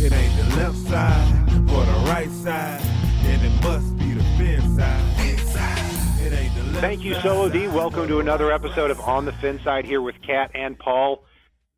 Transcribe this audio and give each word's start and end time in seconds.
It 0.00 0.12
ain't 0.12 0.36
the 0.36 0.44
left 0.56 0.76
side 0.76 1.48
or 1.72 1.84
the 1.84 2.04
right 2.06 2.30
side, 2.30 2.80
and 3.24 3.44
it 3.44 3.50
must 3.64 3.98
be 3.98 4.12
the 4.12 4.22
fin 4.38 4.60
side. 4.76 5.02
It 6.20 6.32
ain't 6.32 6.54
the 6.54 6.62
left 6.62 6.80
Thank 6.80 7.02
you. 7.02 7.14
Solo 7.14 7.48
D. 7.48 7.66
Welcome 7.66 8.06
to 8.06 8.20
another 8.20 8.52
episode 8.52 8.92
of 8.92 9.00
On 9.00 9.24
the 9.24 9.32
Fin 9.32 9.58
Side 9.64 9.84
here 9.84 10.00
with 10.00 10.14
Kat 10.24 10.52
and 10.54 10.78
Paul. 10.78 11.24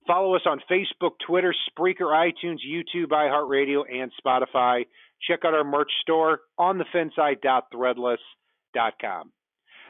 Follow 0.06 0.34
us 0.34 0.42
on 0.44 0.60
Facebook, 0.70 1.12
Twitter, 1.26 1.54
Spreaker, 1.70 2.12
iTunes, 2.12 2.58
YouTube, 2.68 3.06
iHeartRadio, 3.06 3.84
and 3.90 4.12
Spotify. 4.22 4.84
Check 5.26 5.46
out 5.46 5.54
our 5.54 5.64
merch 5.64 5.90
store 6.02 6.40
on 6.58 6.78
thefinside.threadless.com. 6.78 9.32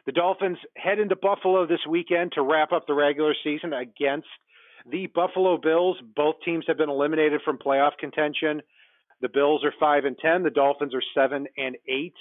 The 0.07 0.13
Dolphins 0.13 0.59
head 0.77 1.01
into 1.01 1.17
Buffalo 1.17 1.67
this 1.67 1.85
weekend 1.89 2.31
to 2.37 2.43
wrap 2.43 2.71
up 2.71 2.87
the 2.87 2.95
regular 2.95 3.35
season 3.43 3.73
against 3.73 4.29
the 4.89 5.07
Buffalo 5.15 5.59
Bills. 5.59 5.97
Both 6.15 6.37
teams 6.45 6.65
have 6.69 6.79
been 6.79 6.91
eliminated 6.91 7.41
from 7.45 7.59
playoff 7.59 7.93
contention. 7.99 8.63
The 9.21 9.29
Bills 9.29 9.65
are 9.65 9.75
five 9.81 10.05
and 10.05 10.17
ten. 10.19 10.43
The 10.43 10.51
Dolphins 10.51 10.95
are 10.95 11.03
seven 11.15 11.47
and 11.57 11.77
eight. 11.89 12.15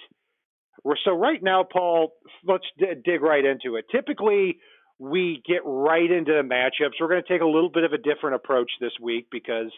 So 1.06 1.12
right 1.12 1.42
now, 1.42 1.64
Paul. 1.64 2.14
Let's 2.46 2.66
d- 2.78 2.86
dig 3.04 3.22
right 3.22 3.44
into 3.44 3.76
it. 3.76 3.86
Typically, 3.92 4.60
we 4.98 5.42
get 5.48 5.62
right 5.66 6.10
into 6.10 6.34
the 6.34 6.44
matchups. 6.44 7.00
We're 7.00 7.08
going 7.08 7.24
to 7.24 7.28
take 7.28 7.42
a 7.42 7.46
little 7.46 7.70
bit 7.70 7.84
of 7.84 7.94
a 7.94 7.98
different 7.98 8.36
approach 8.36 8.70
this 8.82 8.92
week 9.02 9.28
because, 9.32 9.72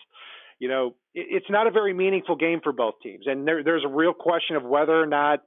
you 0.60 0.68
know, 0.68 0.96
it, 1.14 1.28
it's 1.30 1.50
not 1.50 1.68
a 1.68 1.72
very 1.72 1.94
meaningful 1.94 2.36
game 2.36 2.60
for 2.64 2.72
both 2.72 2.96
teams, 3.04 3.26
and 3.28 3.48
there, 3.48 3.64
there's 3.64 3.86
a 3.86 3.88
real 3.88 4.14
question 4.14 4.56
of 4.56 4.64
whether 4.64 5.00
or 5.00 5.06
not 5.06 5.40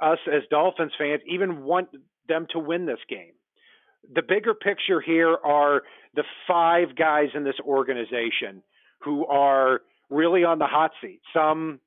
us 0.00 0.18
as 0.26 0.42
Dolphins 0.50 0.92
fans 0.98 1.20
even 1.26 1.64
want 1.64 1.88
them 2.28 2.46
to 2.50 2.58
win 2.58 2.86
this 2.86 3.00
game. 3.08 3.32
The 4.14 4.22
bigger 4.22 4.54
picture 4.54 5.00
here 5.00 5.36
are 5.44 5.82
the 6.14 6.24
five 6.46 6.96
guys 6.96 7.28
in 7.34 7.44
this 7.44 7.58
organization 7.64 8.62
who 9.00 9.26
are 9.26 9.80
really 10.10 10.44
on 10.44 10.58
the 10.58 10.66
hot 10.66 10.90
seat. 11.00 11.20
Some 11.32 11.80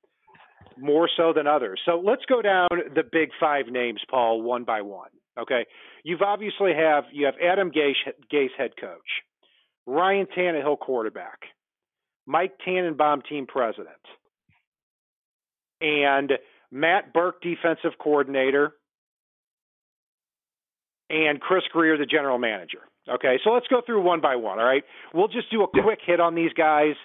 more 0.78 1.10
so 1.18 1.34
than 1.34 1.48
others. 1.48 1.80
So 1.86 2.02
let's 2.04 2.24
go 2.26 2.42
down 2.42 2.68
the 2.96 3.04
big 3.10 3.30
five 3.40 3.68
names, 3.68 4.02
Paul, 4.10 4.42
one 4.42 4.64
by 4.64 4.82
one. 4.82 5.10
Okay, 5.40 5.66
you've 6.04 6.22
obviously 6.22 6.74
have 6.74 7.06
you 7.12 7.26
have 7.26 7.36
Adam 7.42 7.72
Gase, 7.72 7.94
Gase 8.32 8.50
head 8.58 8.72
coach, 8.80 9.00
Ryan 9.86 10.28
Tannehill 10.38 10.80
quarterback, 10.80 11.40
Mike 12.26 12.54
Tannenbaum 12.66 13.22
team 13.28 13.48
president, 13.48 13.90
and 15.80 16.34
Matt 16.70 17.14
Burke 17.14 17.42
defensive 17.42 17.98
coordinator, 17.98 18.74
and 21.10 21.40
Chris 21.40 21.64
Grier 21.72 21.98
the 21.98 22.06
general 22.06 22.38
manager. 22.38 22.80
Okay, 23.12 23.40
so 23.44 23.52
let's 23.52 23.68
go 23.68 23.82
through 23.86 24.02
one 24.02 24.22
by 24.22 24.36
one. 24.36 24.60
All 24.60 24.66
right, 24.66 24.84
we'll 25.14 25.28
just 25.28 25.52
do 25.52 25.64
a 25.64 25.68
quick 25.68 26.00
hit 26.06 26.20
on 26.20 26.36
these 26.36 26.54
guys 26.54 26.96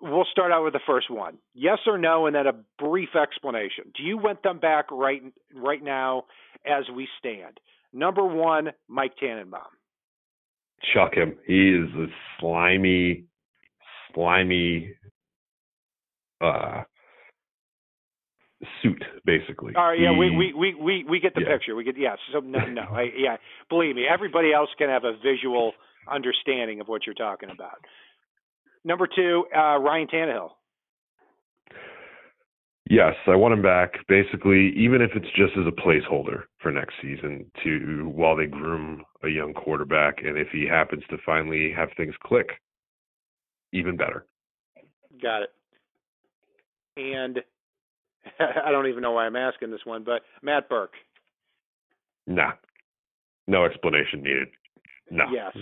we'll 0.00 0.26
start 0.30 0.52
out 0.52 0.64
with 0.64 0.72
the 0.72 0.80
first 0.86 1.10
one. 1.10 1.38
Yes 1.54 1.78
or 1.86 1.98
no, 1.98 2.26
and 2.26 2.34
then 2.34 2.46
a 2.46 2.52
brief 2.78 3.10
explanation. 3.20 3.84
Do 3.96 4.02
you 4.02 4.18
want 4.18 4.42
them 4.42 4.58
back 4.58 4.90
right 4.90 5.22
right 5.54 5.82
now 5.82 6.24
as 6.66 6.84
we 6.94 7.08
stand? 7.18 7.60
Number 7.92 8.24
one, 8.24 8.70
Mike 8.88 9.12
Tannenbaum. 9.22 9.62
Chuck 10.92 11.14
him. 11.14 11.36
He 11.46 11.70
is 11.70 11.88
a 11.94 12.06
slimy, 12.38 13.24
slimy 14.14 14.94
uh 16.40 16.82
suit, 18.82 19.02
basically. 19.24 19.74
All 19.74 19.88
right, 19.88 19.98
yeah, 19.98 20.10
we 20.16 20.30
we 20.30 20.52
we 20.52 20.74
we, 20.74 21.04
we 21.08 21.20
get 21.20 21.34
the 21.34 21.42
Yeah. 21.42 21.48
picture. 21.52 21.74
We 21.74 21.84
get 21.84 21.96
yes. 21.98 22.18
So 22.32 22.40
no, 22.40 22.64
no, 22.66 22.82
I, 22.82 23.10
yeah. 23.16 23.36
Believe 23.68 23.96
me, 23.96 24.06
everybody 24.06 24.52
else 24.52 24.70
can 24.78 24.88
have 24.88 25.04
a 25.04 25.12
visual 25.22 25.72
understanding 26.10 26.80
of 26.80 26.88
what 26.88 27.06
you're 27.06 27.14
talking 27.14 27.50
about. 27.50 27.78
Number 28.84 29.06
two, 29.06 29.46
uh, 29.54 29.78
Ryan 29.78 30.06
Tannehill. 30.06 30.50
Yes, 32.88 33.14
I 33.26 33.34
want 33.34 33.52
him 33.52 33.62
back. 33.62 33.94
Basically, 34.06 34.72
even 34.76 35.02
if 35.02 35.10
it's 35.16 35.26
just 35.34 35.52
as 35.58 35.66
a 35.66 35.72
placeholder 35.72 36.44
for 36.60 36.70
next 36.70 36.94
season, 37.02 37.50
to 37.64 38.08
while 38.14 38.36
they 38.36 38.46
groom 38.46 39.04
a 39.24 39.28
young 39.28 39.52
quarterback, 39.54 40.22
and 40.22 40.38
if 40.38 40.48
he 40.52 40.66
happens 40.68 41.02
to 41.10 41.16
finally 41.26 41.72
have 41.76 41.88
things 41.96 42.14
click, 42.22 42.46
even 43.72 43.96
better. 43.96 44.26
Got 45.20 45.42
it. 45.42 45.50
And 46.96 47.40
I 48.66 48.70
don't 48.70 48.86
even 48.86 49.02
know 49.02 49.12
why 49.12 49.26
I'm 49.26 49.36
asking 49.36 49.70
this 49.70 49.84
one, 49.84 50.04
but 50.04 50.22
Matt 50.42 50.68
Burke. 50.68 50.92
Nah, 52.26 52.52
no 53.46 53.64
explanation 53.64 54.22
needed. 54.22 54.48
No. 55.10 55.24
Yes, 55.32 55.56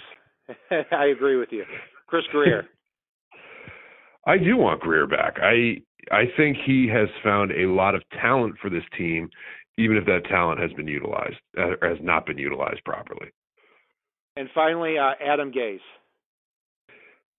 I 0.93 1.07
agree 1.07 1.37
with 1.37 1.51
you. 1.53 1.65
Chris 2.07 2.25
Grier. 2.31 2.67
I 4.27 4.39
do 4.39 4.57
want 4.57 4.81
Grier 4.81 5.07
back. 5.07 5.37
I 5.43 5.83
I 6.11 6.25
think 6.37 6.57
he 6.65 6.89
has 6.89 7.09
found 7.23 7.51
a 7.53 7.67
lot 7.67 7.95
of 7.95 8.03
talent 8.21 8.57
for 8.61 8.71
this 8.71 8.85
team, 8.97 9.29
even 9.79 9.97
if 9.97 10.07
that 10.07 10.25
talent 10.29 10.61
has 10.61 10.73
been 10.73 10.89
utilized 10.89 11.37
uh, 11.59 11.75
or 11.81 11.89
has 11.89 11.99
not 12.01 12.27
been 12.27 12.39
utilized 12.39 12.85
properly. 12.85 13.29
And 14.37 14.49
finally, 14.55 14.97
uh, 14.99 15.13
Adam 15.25 15.53
Gase. 15.53 15.79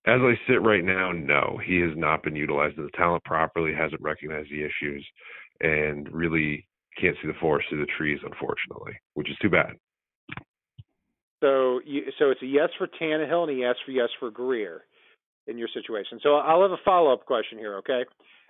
As 0.08 0.22
I 0.22 0.34
sit 0.48 0.62
right 0.62 0.84
now, 0.84 1.12
no, 1.12 1.60
he 1.66 1.78
has 1.78 1.92
not 1.96 2.22
been 2.24 2.36
utilized 2.36 2.78
as 2.78 2.86
talent 2.96 3.24
properly, 3.24 3.74
hasn't 3.74 4.02
recognized 4.02 4.52
the 4.52 4.64
issues, 4.64 5.06
and 5.62 6.08
really 6.14 6.68
can't 7.00 7.16
see 7.22 7.28
the 7.28 7.34
forest 7.42 7.68
through 7.70 7.80
the 7.80 7.92
trees, 7.98 8.20
unfortunately, 8.24 8.94
which 9.16 9.30
is 9.30 9.38
too 9.42 9.50
bad. 9.50 9.74
So, 11.44 11.82
you, 11.86 12.04
so 12.18 12.30
it's 12.30 12.42
a 12.42 12.46
yes 12.48 12.70
for 12.78 12.88
Tannehill 12.88 13.50
and 13.50 13.52
a 13.52 13.60
yes 13.62 13.76
for 13.86 13.92
yes 13.92 14.10
for 14.20 14.32
Grier 14.32 14.86
in 15.48 15.58
your 15.58 15.68
situation. 15.74 16.20
So 16.24 16.36
I'll 16.36 16.62
have 16.62 16.72
a 16.72 16.78
follow 16.86 17.12
up 17.12 17.26
question 17.26 17.58
here. 17.58 17.78
Okay, 17.78 18.06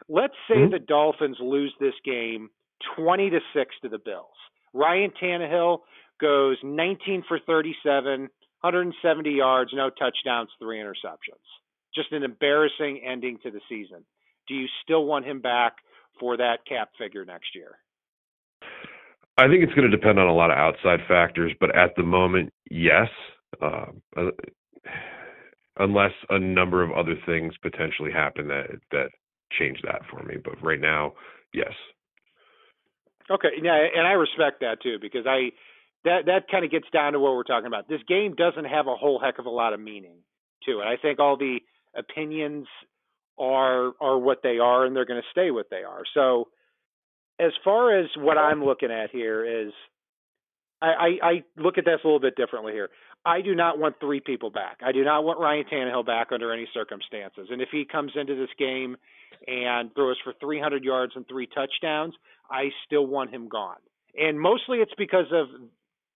let's 0.08 0.36
say 0.48 0.56
Mhm. 0.56 0.72
the 0.72 0.80
Dolphins 0.80 1.40
lose 1.40 1.74
this 1.80 1.96
game 2.04 2.50
twenty 2.96 3.30
to 3.30 3.40
six 3.54 3.76
to 3.82 3.90
the 3.90 3.98
Bills. 3.98 4.36
Ryan 4.74 5.12
Tannehill 5.12 5.82
goes 6.20 6.58
19 6.64 7.24
for 7.24 7.40
37, 7.40 8.30
170 8.66 9.30
yards, 9.30 9.72
no 9.74 9.92
touchdowns, 9.92 10.50
three 10.60 10.80
interceptions. 10.80 11.46
Just 11.94 12.12
an 12.12 12.24
embarrassing 12.24 13.02
ending 13.06 13.38
to 13.44 13.52
the 13.52 13.62
season. 13.70 14.04
Do 14.48 14.56
you 14.56 14.66
still 14.84 15.06
want 15.06 15.26
him 15.26 15.40
back 15.40 15.74
for 16.20 16.36
that 16.38 16.66
cap 16.68 16.90
figure 16.98 17.26
next 17.26 17.54
year? 17.54 17.78
I 19.38 19.48
think 19.48 19.64
it's 19.64 19.74
going 19.74 19.90
to 19.90 19.96
depend 19.96 20.18
on 20.18 20.28
a 20.28 20.34
lot 20.34 20.50
of 20.50 20.58
outside 20.58 21.00
factors, 21.08 21.52
but 21.60 21.76
at 21.76 21.96
the 21.96 22.04
moment, 22.04 22.52
yes. 22.72 23.08
Uh, 23.62 23.86
uh, 24.18 24.32
unless 25.78 26.12
a 26.30 26.40
number 26.40 26.84
of 26.84 26.92
other 26.92 27.16
things 27.26 27.54
potentially 27.62 28.12
happen 28.12 28.48
that 28.48 28.68
that 28.92 29.10
change 29.58 29.78
that 29.84 30.02
for 30.10 30.24
me, 30.24 30.36
but 30.44 30.62
right 30.64 30.80
now, 30.82 31.14
yes. 31.54 31.72
Okay, 33.30 33.50
yeah, 33.62 33.86
and 33.96 34.08
I 34.08 34.14
respect 34.14 34.62
that 34.62 34.82
too 34.82 34.98
because 35.02 35.26
I 35.28 35.52
that 36.06 36.26
that 36.28 36.48
kind 36.50 36.64
of 36.64 36.72
gets 36.72 36.88
down 36.94 37.14
to 37.14 37.20
what 37.20 37.34
we're 37.36 37.44
talking 37.44 37.68
about. 37.68 37.90
This 37.90 38.02
game 38.08 38.36
doesn't 38.36 38.66
have 38.66 38.88
a 38.88 38.96
whole 38.96 39.20
heck 39.20 39.40
of 39.40 39.46
a 39.46 39.50
lot 39.50 39.74
of 39.74 39.80
meaning 39.80 40.18
to 40.66 40.80
it. 40.80 40.86
I 40.86 40.96
think 41.02 41.20
all 41.20 41.38
the 41.38 41.60
opinions 41.96 42.68
are 43.38 43.92
are 44.00 44.18
what 44.18 44.40
they 44.42 44.60
are, 44.60 44.86
and 44.86 44.96
they're 44.96 45.06
going 45.06 45.22
to 45.22 45.28
stay 45.32 45.52
what 45.52 45.68
they 45.70 45.84
are. 45.84 46.04
So, 46.14 46.48
as 47.40 47.52
far 47.64 48.00
as 48.00 48.08
what 48.18 48.38
I'm 48.38 48.64
looking 48.64 48.92
at 48.92 49.10
here 49.12 49.66
is, 49.68 49.74
I, 50.82 50.88
I, 50.88 51.28
I 51.28 51.44
look 51.58 51.78
at 51.78 51.86
this 51.86 52.00
a 52.04 52.08
little 52.08 52.20
bit 52.20 52.36
differently 52.36 52.74
here. 52.74 52.90
I 53.26 53.42
do 53.42 53.56
not 53.56 53.80
want 53.80 53.96
three 54.00 54.20
people 54.20 54.52
back. 54.52 54.78
I 54.86 54.92
do 54.92 55.04
not 55.04 55.24
want 55.24 55.40
Ryan 55.40 55.66
Tannehill 55.66 56.06
back 56.06 56.28
under 56.32 56.54
any 56.54 56.68
circumstances. 56.74 57.48
And 57.50 57.60
if 57.60 57.70
he 57.72 57.84
comes 57.84 58.12
into 58.16 58.36
this 58.36 58.52
game 58.60 58.96
and 59.48 59.94
throws 59.96 60.18
for 60.24 60.34
300 60.40 60.84
yards 60.84 61.14
and 61.16 61.28
three 61.28 61.48
touchdowns, 61.48 62.14
I 62.52 62.70
still 62.86 63.08
want 63.08 63.32
him 63.34 63.50
gone. 63.50 63.78
And 64.16 64.40
mostly 64.40 64.78
it's 64.78 64.94
because 64.96 65.26
of 65.32 65.48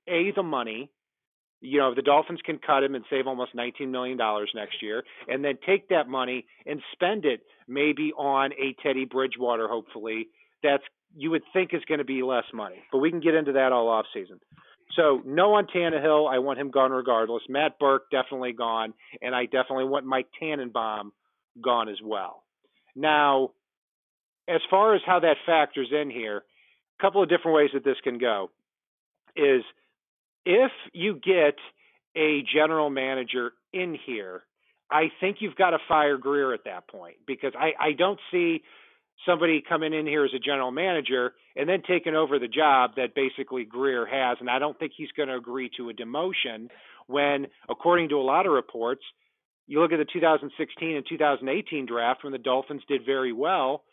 a 0.10 0.32
the 0.36 0.44
money. 0.44 0.90
You 1.62 1.80
know, 1.80 1.94
the 1.94 2.02
Dolphins 2.02 2.40
can 2.46 2.58
cut 2.58 2.84
him 2.84 2.96
and 2.96 3.04
save 3.10 3.28
almost 3.28 3.54
19 3.54 3.92
million 3.92 4.18
dollars 4.18 4.50
next 4.56 4.82
year, 4.82 5.04
and 5.28 5.44
then 5.44 5.58
take 5.66 5.90
that 5.90 6.08
money 6.08 6.46
and 6.66 6.82
spend 6.94 7.26
it 7.26 7.42
maybe 7.68 8.14
on 8.18 8.52
a 8.54 8.76
Teddy 8.82 9.06
Bridgewater. 9.06 9.68
Hopefully, 9.68 10.30
that's 10.64 10.84
you 11.16 11.32
would 11.32 11.44
think 11.54 11.74
is 11.74 11.84
going 11.88 11.98
to 11.98 12.06
be 12.06 12.22
less 12.24 12.46
money, 12.54 12.84
but 12.92 13.00
we 13.00 13.10
can 13.10 13.20
get 13.20 13.34
into 13.34 13.54
that 13.54 13.72
all 13.72 13.90
off 13.90 14.06
season. 14.14 14.40
So 14.96 15.22
no 15.26 15.54
on 15.54 15.68
Tannehill. 15.68 16.32
I 16.32 16.40
want 16.40 16.60
him 16.60 16.72
gone 16.72 16.92
regardless. 16.92 17.44
Matt 17.48 17.78
Burke 17.80 18.10
definitely 18.10 18.54
gone, 18.54 18.94
and 19.22 19.36
I 19.36 19.46
definitely 19.46 19.86
want 19.86 20.06
Mike 20.06 20.28
Tannenbaum 20.42 21.12
gone 21.62 21.90
as 21.90 21.98
well. 22.04 22.44
Now, 22.96 23.52
as 24.48 24.62
far 24.70 24.96
as 24.96 25.02
how 25.06 25.20
that 25.20 25.38
factors 25.46 25.90
in 25.92 26.10
here, 26.10 26.38
a 27.00 27.02
couple 27.02 27.22
of 27.22 27.30
different 27.30 27.56
ways 27.56 27.70
that 27.74 27.84
this 27.84 27.98
can 28.04 28.18
go 28.18 28.50
is 29.36 29.62
if 30.46 30.72
you 30.94 31.16
get 31.16 31.56
a 32.16 32.44
general 32.54 32.90
manager 32.90 33.52
in 33.74 33.98
here, 34.06 34.44
I 34.92 35.12
think 35.20 35.38
you've 35.40 35.56
got 35.56 35.72
to 35.72 35.78
fire 35.88 36.18
Grier 36.18 36.54
at 36.54 36.66
that 36.66 36.88
point 36.88 37.18
because 37.28 37.54
I, 37.58 37.72
I 37.80 37.92
don't 37.94 38.20
see 38.32 38.64
somebody 39.26 39.62
coming 39.68 39.94
in 39.94 40.08
here 40.08 40.26
as 40.26 40.32
a 40.36 40.40
general 40.40 40.72
manager 40.72 41.34
and 41.56 41.68
then 41.68 41.82
taking 41.88 42.16
over 42.16 42.40
the 42.40 42.48
job 42.48 42.92
that 42.96 43.14
basically 43.14 43.66
Grier 43.66 44.06
has. 44.06 44.38
And 44.40 44.50
I 44.50 44.60
don't 44.60 44.78
think 44.80 44.94
he's 44.96 45.12
going 45.16 45.30
to 45.30 45.36
agree 45.36 45.70
to 45.78 45.90
a 45.90 45.94
demotion 45.94 46.70
when, 47.08 47.48
according 47.70 48.10
to 48.10 48.16
a 48.16 48.24
lot 48.24 48.46
of 48.46 48.54
reports, 48.54 49.02
you 49.68 49.82
look 49.82 49.92
at 49.92 49.98
the 49.98 50.06
2016 50.12 50.96
and 50.96 51.06
2018 51.08 51.86
draft 51.86 52.24
when 52.24 52.32
the 52.32 52.40
Dolphins 52.40 52.82
did 52.88 53.06
very 53.06 53.34
well. 53.34 53.84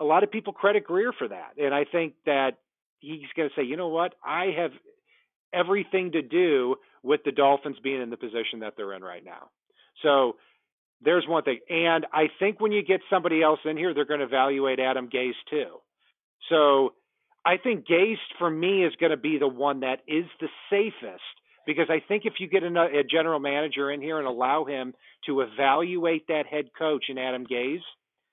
A 0.00 0.04
lot 0.04 0.22
of 0.22 0.30
people 0.30 0.52
credit 0.52 0.84
Grier 0.84 1.12
for 1.12 1.28
that. 1.28 1.52
And 1.58 1.74
I 1.74 1.84
think 1.84 2.14
that 2.24 2.52
he's 3.00 3.28
going 3.36 3.48
to 3.48 3.54
say, 3.54 3.66
you 3.66 3.76
know 3.76 3.88
what? 3.88 4.14
I 4.24 4.46
have 4.56 4.70
everything 5.54 6.12
to 6.12 6.22
do 6.22 6.76
with 7.02 7.20
the 7.24 7.32
Dolphins 7.32 7.76
being 7.82 8.02
in 8.02 8.10
the 8.10 8.16
position 8.16 8.60
that 8.60 8.74
they're 8.76 8.94
in 8.94 9.02
right 9.02 9.24
now. 9.24 9.50
So 10.02 10.36
there's 11.02 11.26
one 11.28 11.44
thing. 11.44 11.60
And 11.68 12.06
I 12.12 12.28
think 12.38 12.60
when 12.60 12.72
you 12.72 12.82
get 12.82 13.00
somebody 13.10 13.42
else 13.42 13.60
in 13.64 13.76
here, 13.76 13.94
they're 13.94 14.04
going 14.04 14.20
to 14.20 14.26
evaluate 14.26 14.80
Adam 14.80 15.08
Gase 15.08 15.32
too. 15.50 15.80
So 16.48 16.94
I 17.44 17.56
think 17.58 17.86
Gase 17.86 18.16
for 18.38 18.50
me 18.50 18.84
is 18.84 18.94
going 18.98 19.10
to 19.10 19.16
be 19.16 19.38
the 19.38 19.48
one 19.48 19.80
that 19.80 20.00
is 20.08 20.24
the 20.40 20.48
safest 20.70 21.22
because 21.66 21.86
I 21.88 22.00
think 22.06 22.24
if 22.26 22.34
you 22.38 22.48
get 22.48 22.62
a, 22.62 23.04
general 23.10 23.38
manager 23.38 23.90
in 23.90 24.00
here 24.00 24.18
and 24.18 24.26
allow 24.26 24.64
him 24.64 24.94
to 25.26 25.40
evaluate 25.40 26.26
that 26.28 26.46
head 26.46 26.66
coach 26.78 27.06
in 27.08 27.18
Adam 27.18 27.46
Gase, 27.46 27.78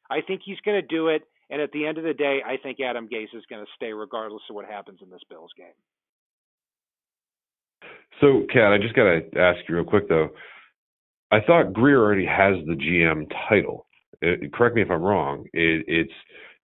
I 0.09 0.21
think 0.21 0.41
he's 0.43 0.59
going 0.65 0.81
to 0.81 0.87
do 0.87 1.07
it. 1.07 1.23
And 1.49 1.61
at 1.61 1.71
the 1.71 1.85
end 1.85 1.97
of 1.97 2.03
the 2.03 2.13
day, 2.13 2.39
I 2.45 2.57
think 2.57 2.79
Adam 2.79 3.07
Gase 3.07 3.33
is 3.33 3.43
going 3.49 3.63
to 3.63 3.71
stay 3.75 3.93
regardless 3.93 4.43
of 4.49 4.55
what 4.55 4.65
happens 4.65 4.99
in 5.01 5.09
this 5.09 5.21
Bills 5.29 5.51
game. 5.57 5.67
So, 8.19 8.45
Kat, 8.51 8.73
I 8.73 8.77
just 8.77 8.95
got 8.95 9.03
to 9.03 9.39
ask 9.39 9.59
you 9.67 9.75
real 9.75 9.85
quick 9.85 10.09
though. 10.09 10.29
I 11.31 11.39
thought 11.39 11.73
Grier 11.73 11.99
already 11.99 12.25
has 12.25 12.55
the 12.65 12.73
GM 12.73 13.31
title. 13.49 13.87
It, 14.21 14.53
correct 14.53 14.75
me 14.75 14.81
if 14.81 14.91
I'm 14.91 15.01
wrong. 15.01 15.45
It, 15.53 15.85
it's 15.87 16.13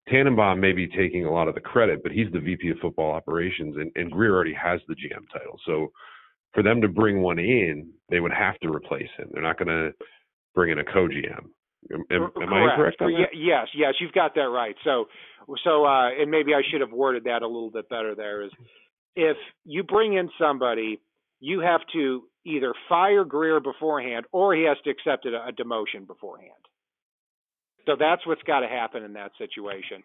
Tannenbaum 0.08 0.60
may 0.60 0.72
be 0.72 0.86
taking 0.86 1.24
a 1.24 1.32
lot 1.32 1.48
of 1.48 1.54
the 1.54 1.60
credit, 1.60 2.02
but 2.02 2.12
he's 2.12 2.30
the 2.32 2.40
VP 2.40 2.70
of 2.70 2.78
football 2.78 3.12
operations, 3.12 3.76
and, 3.76 3.90
and 3.96 4.10
Grier 4.10 4.34
already 4.34 4.54
has 4.54 4.80
the 4.88 4.94
GM 4.94 5.24
title. 5.32 5.58
So 5.66 5.92
for 6.54 6.62
them 6.62 6.80
to 6.80 6.88
bring 6.88 7.20
one 7.20 7.38
in, 7.38 7.90
they 8.08 8.20
would 8.20 8.32
have 8.32 8.58
to 8.60 8.68
replace 8.68 9.08
him. 9.16 9.28
They're 9.32 9.42
not 9.42 9.58
going 9.58 9.68
to 9.68 9.92
bring 10.54 10.70
in 10.70 10.78
a 10.78 10.84
co-GM. 10.84 11.44
Am, 11.92 12.04
am, 12.10 12.30
am 12.42 12.52
I 12.52 12.70
incorrect? 12.70 13.00
On 13.00 13.12
that? 13.12 13.28
Yes, 13.34 13.68
yes, 13.76 13.94
you've 14.00 14.12
got 14.12 14.34
that 14.34 14.48
right. 14.48 14.74
So, 14.84 15.06
so, 15.64 15.84
uh, 15.84 16.10
and 16.10 16.30
maybe 16.30 16.52
I 16.54 16.62
should 16.70 16.80
have 16.80 16.90
worded 16.92 17.24
that 17.24 17.42
a 17.42 17.46
little 17.46 17.70
bit 17.70 17.88
better. 17.88 18.14
There 18.14 18.42
is, 18.42 18.50
if 19.14 19.36
you 19.64 19.82
bring 19.82 20.14
in 20.14 20.28
somebody, 20.40 21.00
you 21.40 21.60
have 21.60 21.80
to 21.92 22.24
either 22.44 22.72
fire 22.88 23.24
Grier 23.24 23.60
beforehand 23.60 24.26
or 24.32 24.54
he 24.54 24.64
has 24.64 24.76
to 24.84 24.90
accept 24.90 25.26
a, 25.26 25.48
a 25.48 25.52
demotion 25.52 26.06
beforehand. 26.06 26.52
So 27.86 27.96
that's 27.98 28.26
what's 28.26 28.42
got 28.42 28.60
to 28.60 28.68
happen 28.68 29.02
in 29.02 29.14
that 29.14 29.32
situation. 29.38 30.02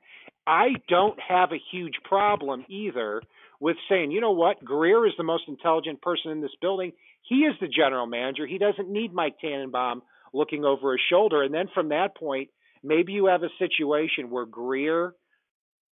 I 0.47 0.69
don't 0.87 1.19
have 1.19 1.51
a 1.51 1.61
huge 1.71 1.95
problem 2.03 2.65
either 2.69 3.21
with 3.59 3.77
saying, 3.89 4.11
you 4.11 4.21
know 4.21 4.31
what, 4.31 4.63
Grier 4.63 5.05
is 5.05 5.13
the 5.17 5.23
most 5.23 5.43
intelligent 5.47 6.01
person 6.01 6.31
in 6.31 6.41
this 6.41 6.51
building. 6.61 6.93
He 7.21 7.41
is 7.41 7.55
the 7.59 7.67
general 7.67 8.05
manager. 8.05 8.45
He 8.45 8.57
doesn't 8.57 8.89
need 8.89 9.13
Mike 9.13 9.35
Tannenbaum 9.39 10.01
looking 10.33 10.65
over 10.65 10.93
his 10.93 11.01
shoulder. 11.09 11.43
And 11.43 11.53
then 11.53 11.67
from 11.73 11.89
that 11.89 12.15
point, 12.17 12.49
maybe 12.83 13.13
you 13.13 13.27
have 13.27 13.43
a 13.43 13.49
situation 13.59 14.29
where 14.29 14.45
Grier, 14.45 15.13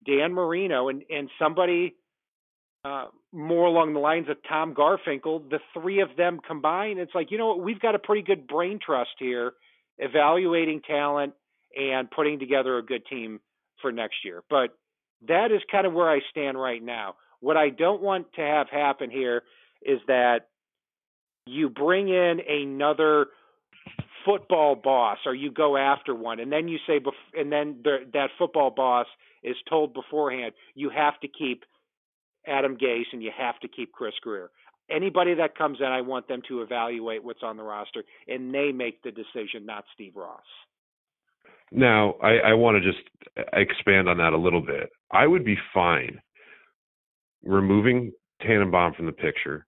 Dan 0.04 0.32
Marino, 0.32 0.88
and, 0.88 1.02
and 1.08 1.28
somebody 1.40 1.94
uh, 2.86 3.06
more 3.32 3.66
along 3.66 3.94
the 3.94 4.00
lines 4.00 4.28
of 4.28 4.36
Tom 4.48 4.74
Garfinkel, 4.74 5.50
the 5.50 5.58
three 5.74 6.00
of 6.00 6.10
them 6.16 6.38
combined, 6.46 6.98
it's 7.00 7.14
like, 7.14 7.30
you 7.30 7.38
know 7.38 7.48
what, 7.48 7.60
we've 7.60 7.80
got 7.80 7.94
a 7.94 7.98
pretty 7.98 8.22
good 8.22 8.46
brain 8.46 8.78
trust 8.84 9.10
here, 9.18 9.52
evaluating 9.98 10.80
talent 10.86 11.32
and 11.76 12.10
putting 12.10 12.38
together 12.38 12.78
a 12.78 12.84
good 12.84 13.04
team 13.06 13.40
for 13.82 13.90
next 13.90 14.16
year. 14.24 14.42
But 14.48 14.70
that 15.26 15.50
is 15.50 15.60
kind 15.70 15.86
of 15.86 15.92
where 15.92 16.08
I 16.08 16.20
stand 16.30 16.60
right 16.60 16.82
now. 16.82 17.16
What 17.40 17.56
I 17.56 17.70
don't 17.70 18.02
want 18.02 18.32
to 18.34 18.40
have 18.40 18.68
happen 18.70 19.10
here 19.10 19.42
is 19.82 19.98
that 20.06 20.48
you 21.46 21.68
bring 21.68 22.08
in 22.08 22.38
another 22.48 23.26
football 24.24 24.76
boss 24.76 25.18
or 25.26 25.34
you 25.34 25.50
go 25.50 25.76
after 25.76 26.14
one 26.14 26.40
and 26.40 26.52
then 26.52 26.68
you 26.68 26.78
say 26.86 26.98
bef- 26.98 27.38
and 27.40 27.50
then 27.50 27.80
the, 27.82 27.98
that 28.12 28.30
football 28.38 28.70
boss 28.70 29.06
is 29.44 29.56
told 29.68 29.94
beforehand 29.94 30.52
you 30.74 30.90
have 30.90 31.18
to 31.20 31.28
keep 31.28 31.64
Adam 32.46 32.76
Gase 32.76 33.06
and 33.12 33.22
you 33.22 33.30
have 33.36 33.58
to 33.60 33.68
keep 33.68 33.92
Chris 33.92 34.14
Grier. 34.22 34.50
Anybody 34.90 35.34
that 35.34 35.58
comes 35.58 35.78
in, 35.80 35.86
I 35.86 36.00
want 36.00 36.28
them 36.28 36.42
to 36.48 36.62
evaluate 36.62 37.24
what's 37.24 37.42
on 37.42 37.56
the 37.56 37.62
roster 37.62 38.04
and 38.28 38.54
they 38.54 38.72
make 38.72 39.02
the 39.02 39.10
decision, 39.10 39.66
not 39.66 39.84
Steve 39.94 40.14
Ross. 40.14 40.40
Now, 41.72 42.14
I, 42.22 42.38
I 42.38 42.54
want 42.54 42.80
to 42.80 42.92
just 42.92 43.02
expand 43.52 44.08
on 44.08 44.18
that 44.18 44.32
a 44.32 44.36
little 44.36 44.60
bit. 44.60 44.90
I 45.10 45.26
would 45.26 45.44
be 45.44 45.56
fine 45.74 46.20
removing 47.44 48.12
Tannenbaum 48.42 48.94
from 48.94 49.06
the 49.06 49.12
picture, 49.12 49.66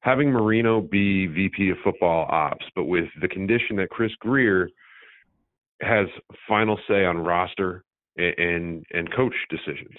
having 0.00 0.30
Marino 0.30 0.80
be 0.80 1.26
VP 1.26 1.70
of 1.70 1.76
football 1.84 2.26
ops, 2.30 2.64
but 2.74 2.84
with 2.84 3.06
the 3.20 3.28
condition 3.28 3.76
that 3.76 3.90
Chris 3.90 4.12
Grier 4.20 4.68
has 5.82 6.06
final 6.48 6.78
say 6.88 7.04
on 7.04 7.18
roster 7.18 7.84
and, 8.16 8.38
and, 8.38 8.86
and 8.92 9.14
coach 9.14 9.34
decisions. 9.50 9.96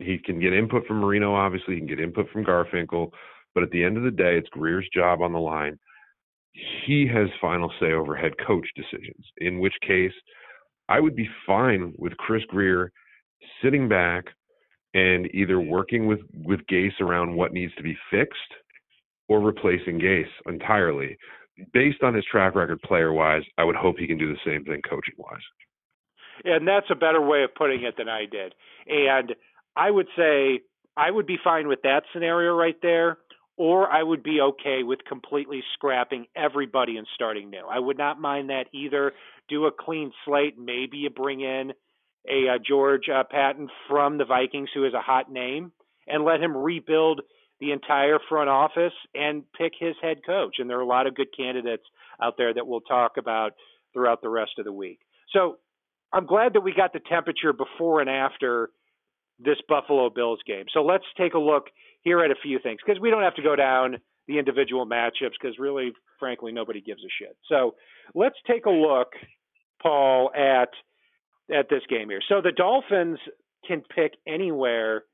He 0.00 0.18
can 0.18 0.40
get 0.40 0.52
input 0.52 0.86
from 0.86 1.00
Marino, 1.00 1.34
obviously, 1.34 1.74
he 1.74 1.80
can 1.80 1.88
get 1.88 2.00
input 2.00 2.28
from 2.30 2.44
Garfinkel, 2.44 3.10
but 3.54 3.62
at 3.62 3.70
the 3.70 3.84
end 3.84 3.96
of 3.96 4.02
the 4.02 4.10
day, 4.10 4.36
it's 4.38 4.48
Grier's 4.48 4.88
job 4.94 5.20
on 5.20 5.32
the 5.32 5.38
line. 5.38 5.78
He 6.86 7.06
has 7.12 7.28
final 7.40 7.72
say 7.80 7.92
over 7.92 8.16
head 8.16 8.32
coach 8.46 8.66
decisions, 8.74 9.24
in 9.38 9.60
which 9.60 9.74
case 9.86 10.12
I 10.88 10.98
would 11.00 11.14
be 11.14 11.28
fine 11.46 11.92
with 11.96 12.16
Chris 12.16 12.42
Grier 12.48 12.90
sitting 13.62 13.88
back 13.88 14.24
and 14.94 15.32
either 15.32 15.60
working 15.60 16.06
with 16.06 16.20
with 16.32 16.60
Gase 16.66 17.00
around 17.00 17.36
what 17.36 17.52
needs 17.52 17.72
to 17.76 17.82
be 17.82 17.96
fixed 18.10 18.40
or 19.28 19.40
replacing 19.40 20.00
Gase 20.00 20.24
entirely. 20.46 21.16
Based 21.72 22.02
on 22.02 22.14
his 22.14 22.24
track 22.24 22.54
record 22.54 22.80
player 22.82 23.12
wise, 23.12 23.42
I 23.58 23.64
would 23.64 23.76
hope 23.76 23.96
he 23.98 24.08
can 24.08 24.18
do 24.18 24.32
the 24.32 24.38
same 24.44 24.64
thing 24.64 24.80
coaching 24.88 25.14
wise. 25.18 25.38
And 26.44 26.66
that's 26.66 26.86
a 26.90 26.94
better 26.94 27.20
way 27.20 27.42
of 27.44 27.54
putting 27.54 27.84
it 27.84 27.96
than 27.98 28.08
I 28.08 28.24
did. 28.24 28.54
And 28.88 29.34
I 29.76 29.90
would 29.90 30.08
say 30.16 30.60
I 30.96 31.10
would 31.10 31.26
be 31.26 31.38
fine 31.42 31.68
with 31.68 31.82
that 31.82 32.02
scenario 32.12 32.54
right 32.54 32.76
there, 32.82 33.18
or 33.56 33.90
I 33.90 34.02
would 34.02 34.22
be 34.22 34.40
okay 34.40 34.82
with 34.82 35.00
completely 35.08 35.62
scrapping 35.74 36.26
everybody 36.36 36.96
and 36.96 37.06
starting 37.14 37.50
new. 37.50 37.64
I 37.70 37.78
would 37.78 37.98
not 37.98 38.20
mind 38.20 38.50
that 38.50 38.66
either. 38.72 39.12
Do 39.48 39.66
a 39.66 39.72
clean 39.72 40.12
slate. 40.24 40.58
Maybe 40.58 40.98
you 40.98 41.10
bring 41.10 41.40
in 41.40 41.72
a 42.28 42.54
uh, 42.54 42.58
George 42.66 43.08
uh, 43.08 43.24
Paton 43.30 43.68
from 43.88 44.18
the 44.18 44.24
Vikings, 44.24 44.70
who 44.74 44.84
is 44.84 44.94
a 44.94 45.00
hot 45.00 45.30
name, 45.30 45.72
and 46.06 46.24
let 46.24 46.40
him 46.40 46.56
rebuild 46.56 47.22
the 47.60 47.72
entire 47.72 48.18
front 48.28 48.48
office 48.48 48.92
and 49.14 49.44
pick 49.56 49.72
his 49.78 49.94
head 50.02 50.18
coach. 50.24 50.56
And 50.58 50.68
there 50.68 50.78
are 50.78 50.82
a 50.82 50.86
lot 50.86 51.06
of 51.06 51.14
good 51.14 51.28
candidates 51.36 51.84
out 52.22 52.34
there 52.38 52.52
that 52.54 52.66
we'll 52.66 52.80
talk 52.80 53.12
about 53.18 53.52
throughout 53.92 54.22
the 54.22 54.28
rest 54.28 54.52
of 54.58 54.64
the 54.64 54.72
week. 54.72 55.00
So 55.32 55.56
I'm 56.12 56.26
glad 56.26 56.54
that 56.54 56.62
we 56.62 56.72
got 56.74 56.92
the 56.92 57.00
temperature 57.00 57.52
before 57.52 58.00
and 58.00 58.10
after 58.10 58.70
this 59.42 59.58
Buffalo 59.68 60.10
Bills 60.10 60.40
game. 60.46 60.66
So 60.72 60.82
let's 60.82 61.04
take 61.16 61.34
a 61.34 61.38
look 61.38 61.64
here 62.02 62.22
at 62.24 62.30
a 62.30 62.36
few 62.42 62.58
things 62.58 62.80
because 62.84 63.00
we 63.00 63.10
don't 63.10 63.22
have 63.22 63.34
to 63.36 63.42
go 63.42 63.56
down 63.56 63.98
the 64.28 64.38
individual 64.38 64.86
matchups 64.86 65.34
because 65.40 65.58
really, 65.58 65.92
frankly, 66.18 66.52
nobody 66.52 66.80
gives 66.80 67.02
a 67.02 67.08
shit. 67.18 67.36
So 67.48 67.74
let's 68.14 68.36
take 68.46 68.66
a 68.66 68.70
look, 68.70 69.08
Paul, 69.82 70.30
at 70.34 70.70
at 71.52 71.68
this 71.68 71.82
game 71.88 72.08
here. 72.10 72.20
So 72.28 72.40
the 72.40 72.52
Dolphins 72.52 73.18
can 73.66 73.82
pick 73.94 74.12
anywhere 74.26 75.04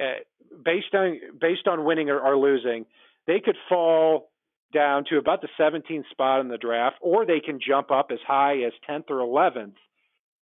uh, 0.00 0.22
based 0.64 0.94
on 0.94 1.18
based 1.40 1.66
on 1.66 1.84
winning 1.84 2.10
or, 2.10 2.20
or 2.20 2.36
losing. 2.36 2.86
They 3.26 3.40
could 3.40 3.56
fall 3.68 4.30
down 4.72 5.04
to 5.08 5.18
about 5.18 5.40
the 5.40 5.48
17th 5.58 6.08
spot 6.10 6.40
in 6.40 6.48
the 6.48 6.58
draft, 6.58 6.96
or 7.00 7.24
they 7.24 7.40
can 7.40 7.60
jump 7.64 7.90
up 7.90 8.08
as 8.10 8.18
high 8.26 8.62
as 8.62 8.72
10th 8.88 9.08
or 9.08 9.18
11th 9.18 9.74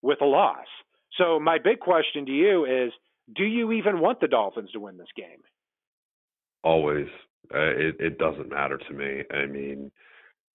with 0.02 0.22
a 0.22 0.26
loss. 0.26 0.68
So 1.18 1.40
my 1.40 1.58
big 1.58 1.80
question 1.80 2.26
to 2.28 2.32
you 2.32 2.66
is, 2.66 2.92
do 3.36 3.44
you 3.44 3.72
even 3.72 4.00
want 4.00 4.20
the 4.20 4.28
Dolphins 4.28 4.72
to 4.72 4.80
win 4.80 4.98
this 4.98 5.08
game? 5.16 5.42
Always. 6.64 7.08
Uh, 7.54 7.72
it, 7.72 7.96
it 8.00 8.18
doesn't 8.18 8.50
matter 8.50 8.78
to 8.78 8.94
me. 8.94 9.24
I 9.32 9.46
mean, 9.46 9.92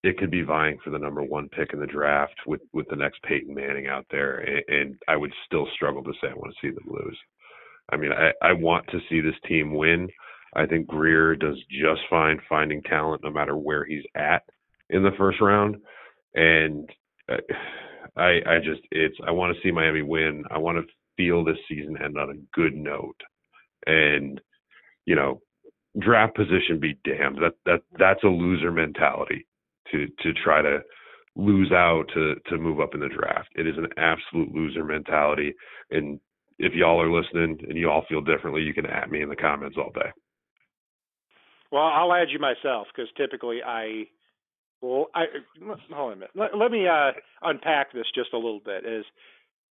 it 0.05 0.19
could 0.19 0.31
be 0.31 0.43
vying 0.43 0.79
for 0.85 0.91
the 0.91 0.99
number 0.99 1.23
one 1.23 1.49
pick 1.49 1.73
in 1.73 1.81
the 1.81 1.87
draft 1.87 2.35
with 2.47 2.61
with 2.73 2.87
the 2.91 2.97
next 2.97 3.23
Peyton 3.23 3.55
Manning 3.55 3.87
out 3.89 4.07
there, 4.11 4.39
and, 4.39 4.63
and 4.69 4.97
I 5.09 5.17
would 5.17 5.33
still 5.47 5.67
struggle 5.75 6.05
to 6.05 6.13
say 6.21 6.29
I 6.29 6.35
want 6.35 6.53
to 6.53 6.67
see 6.67 6.73
them 6.73 6.85
lose. 6.87 7.19
I 7.91 7.97
mean, 7.97 8.13
I, 8.13 8.33
I 8.47 8.53
want 8.53 8.87
to 8.89 9.01
see 9.09 9.21
this 9.21 9.35
team 9.49 9.75
win. 9.75 10.09
I 10.55 10.67
think 10.67 10.87
Grier 10.87 11.35
does 11.35 11.57
just 11.71 12.03
fine 12.09 12.39
finding 12.49 12.83
talent 12.83 13.23
no 13.25 13.31
matter 13.31 13.57
where 13.57 13.85
he's 13.85 14.05
at 14.15 14.43
in 14.91 15.03
the 15.03 15.11
first 15.19 15.41
round, 15.41 15.77
and 16.35 16.89
uh, 17.31 17.37
I 18.17 18.41
I 18.47 18.59
just 18.63 18.83
it's 18.91 19.17
I 19.27 19.31
want 19.31 19.57
to 19.57 19.63
see 19.63 19.73
Miami 19.73 20.03
win. 20.03 20.45
I 20.51 20.59
want 20.59 20.79
to 20.79 20.85
feel 21.17 21.45
this 21.45 21.59
season 21.69 21.97
end 22.03 22.19
on 22.19 22.31
a 22.31 22.59
good 22.59 22.75
note, 22.75 23.21
and 23.87 24.41
you 25.07 25.15
know, 25.15 25.41
draft 25.99 26.35
position 26.37 26.81
be 26.81 26.99
damned. 27.05 27.39
That 27.39 27.55
that 27.67 27.83
that's 27.99 28.25
a 28.25 28.29
loser 28.29 28.73
mentality 28.73 29.47
to 29.93 30.07
to 30.23 30.33
try 30.33 30.63
to 30.63 30.81
lose 31.37 31.73
out 31.73 32.05
to 32.15 32.35
to 32.49 32.59
move 32.59 32.81
up 32.81 32.95
in 32.95 33.01
the 33.01 33.09
draft. 33.09 33.49
It 33.57 33.67
is 33.67 33.77
an 33.77 33.89
absolute 33.97 34.55
loser 34.55 34.85
mentality. 34.85 35.55
And 35.91 36.21
if 36.59 36.73
y'all 36.75 37.01
are 37.01 37.11
listening 37.11 37.59
and 37.69 37.77
you 37.77 37.91
all 37.91 38.05
feel 38.09 38.21
differently, 38.21 38.63
you 38.63 38.75
can 38.75 38.87
add 38.87 39.11
me 39.11 39.23
in 39.23 39.29
the 39.29 39.37
comments 39.37 39.77
all 39.77 39.91
day. 39.95 40.11
Well, 41.73 41.83
I'll 41.83 42.13
add 42.13 42.29
you 42.31 42.39
myself 42.39 42.87
because 42.95 43.11
typically 43.17 43.61
I 43.65 44.05
well, 44.81 45.07
I 45.15 45.25
hold 45.61 45.81
on 45.93 46.13
a 46.13 46.17
minute. 46.17 46.31
Let, 46.35 46.57
let 46.57 46.71
me 46.71 46.87
uh, 46.87 47.13
unpack 47.43 47.93
this 47.93 48.07
just 48.15 48.33
a 48.33 48.39
little 48.39 48.61
bit. 48.65 48.85
Is 48.87 49.05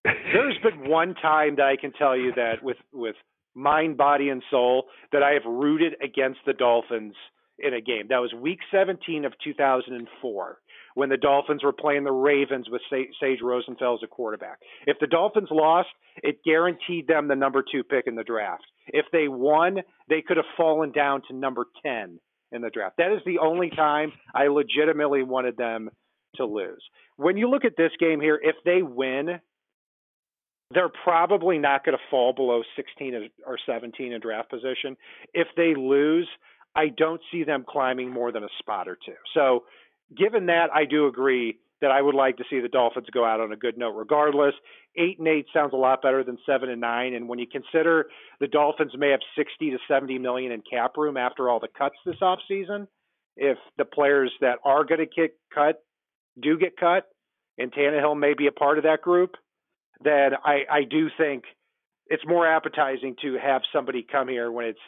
there's 0.04 0.58
been 0.62 0.88
one 0.88 1.14
time 1.14 1.56
that 1.56 1.66
I 1.66 1.76
can 1.76 1.92
tell 1.92 2.16
you 2.16 2.32
that 2.36 2.62
with 2.62 2.76
with 2.92 3.16
mind, 3.54 3.96
body, 3.96 4.28
and 4.28 4.42
soul 4.50 4.84
that 5.12 5.22
I 5.22 5.32
have 5.32 5.44
rooted 5.44 5.94
against 6.02 6.40
the 6.46 6.52
Dolphins 6.52 7.14
in 7.58 7.74
a 7.74 7.80
game. 7.80 8.06
That 8.08 8.18
was 8.18 8.32
Week 8.32 8.60
17 8.70 9.24
of 9.24 9.32
2004 9.42 10.58
when 10.94 11.08
the 11.08 11.16
Dolphins 11.16 11.62
were 11.62 11.72
playing 11.72 12.04
the 12.04 12.12
Ravens 12.12 12.66
with 12.70 12.82
Sage 12.90 13.40
Rosenfels 13.42 13.98
as 13.98 14.02
a 14.04 14.06
quarterback. 14.08 14.58
If 14.86 14.98
the 15.00 15.06
Dolphins 15.06 15.48
lost, 15.50 15.88
it 16.22 16.42
guaranteed 16.44 17.06
them 17.06 17.28
the 17.28 17.36
number 17.36 17.62
two 17.70 17.84
pick 17.84 18.06
in 18.06 18.14
the 18.14 18.24
draft. 18.24 18.64
If 18.88 19.06
they 19.12 19.28
won, 19.28 19.78
they 20.08 20.22
could 20.26 20.36
have 20.36 20.46
fallen 20.56 20.92
down 20.92 21.22
to 21.28 21.36
number 21.36 21.66
10 21.84 22.18
in 22.52 22.62
the 22.62 22.70
draft. 22.70 22.96
That 22.98 23.12
is 23.12 23.20
the 23.26 23.38
only 23.38 23.70
time 23.70 24.12
I 24.34 24.48
legitimately 24.48 25.22
wanted 25.22 25.56
them 25.56 25.90
to 26.36 26.44
lose. 26.44 26.82
When 27.16 27.36
you 27.36 27.48
look 27.48 27.64
at 27.64 27.76
this 27.76 27.92
game 28.00 28.20
here, 28.20 28.38
if 28.42 28.56
they 28.64 28.82
win, 28.82 29.40
they're 30.72 30.90
probably 30.90 31.58
not 31.58 31.84
going 31.84 31.96
to 31.96 32.04
fall 32.10 32.32
below 32.32 32.62
16 32.76 33.30
or 33.46 33.58
17 33.64 34.12
in 34.12 34.20
draft 34.20 34.50
position. 34.50 34.96
If 35.32 35.48
they 35.56 35.74
lose, 35.74 36.28
I 36.74 36.88
don't 36.88 37.20
see 37.32 37.44
them 37.44 37.64
climbing 37.66 38.10
more 38.10 38.32
than 38.32 38.44
a 38.44 38.48
spot 38.58 38.88
or 38.88 38.96
two. 38.96 39.14
So, 39.34 39.64
given 40.16 40.46
that, 40.46 40.68
I 40.74 40.84
do 40.84 41.06
agree 41.06 41.58
that 41.80 41.90
I 41.90 42.02
would 42.02 42.14
like 42.14 42.36
to 42.38 42.44
see 42.50 42.60
the 42.60 42.68
Dolphins 42.68 43.06
go 43.12 43.24
out 43.24 43.40
on 43.40 43.52
a 43.52 43.56
good 43.56 43.78
note 43.78 43.92
regardless. 43.92 44.54
8 44.96 45.18
and 45.18 45.28
8 45.28 45.46
sounds 45.52 45.72
a 45.72 45.76
lot 45.76 46.02
better 46.02 46.24
than 46.24 46.38
7 46.44 46.68
and 46.68 46.80
9 46.80 47.14
and 47.14 47.28
when 47.28 47.38
you 47.38 47.46
consider 47.46 48.06
the 48.40 48.48
Dolphins 48.48 48.92
may 48.96 49.10
have 49.10 49.20
60 49.36 49.70
to 49.70 49.78
70 49.86 50.18
million 50.18 50.50
in 50.50 50.62
cap 50.68 50.96
room 50.96 51.16
after 51.16 51.48
all 51.48 51.60
the 51.60 51.68
cuts 51.68 51.94
this 52.04 52.16
offseason, 52.20 52.88
if 53.36 53.58
the 53.76 53.84
players 53.84 54.32
that 54.40 54.58
are 54.64 54.84
going 54.84 54.98
to 54.98 55.06
get 55.06 55.36
cut 55.54 55.84
do 56.40 56.58
get 56.58 56.76
cut 56.76 57.04
and 57.58 57.72
Tannehill 57.72 58.18
may 58.18 58.34
be 58.34 58.48
a 58.48 58.52
part 58.52 58.78
of 58.78 58.84
that 58.84 59.02
group, 59.02 59.36
then 60.02 60.32
I, 60.44 60.60
I 60.70 60.84
do 60.88 61.08
think 61.16 61.44
it's 62.06 62.22
more 62.26 62.46
appetizing 62.46 63.16
to 63.22 63.36
have 63.42 63.62
somebody 63.72 64.06
come 64.10 64.28
here 64.28 64.50
when 64.50 64.66
it's 64.66 64.78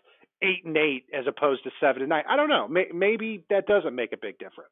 eight 0.43 0.65
and 0.65 0.77
eight 0.77 1.05
as 1.13 1.27
opposed 1.27 1.65
to 1.65 1.71
seven 1.81 2.03
and 2.03 2.09
nine. 2.09 2.25
I 2.29 2.37
don't 2.37 2.49
know. 2.49 2.67
May, 2.69 2.87
maybe 2.95 3.45
that 3.51 3.67
doesn't 3.67 3.95
make 3.95 4.13
a 4.13 4.19
big 4.21 4.39
difference. 4.39 4.71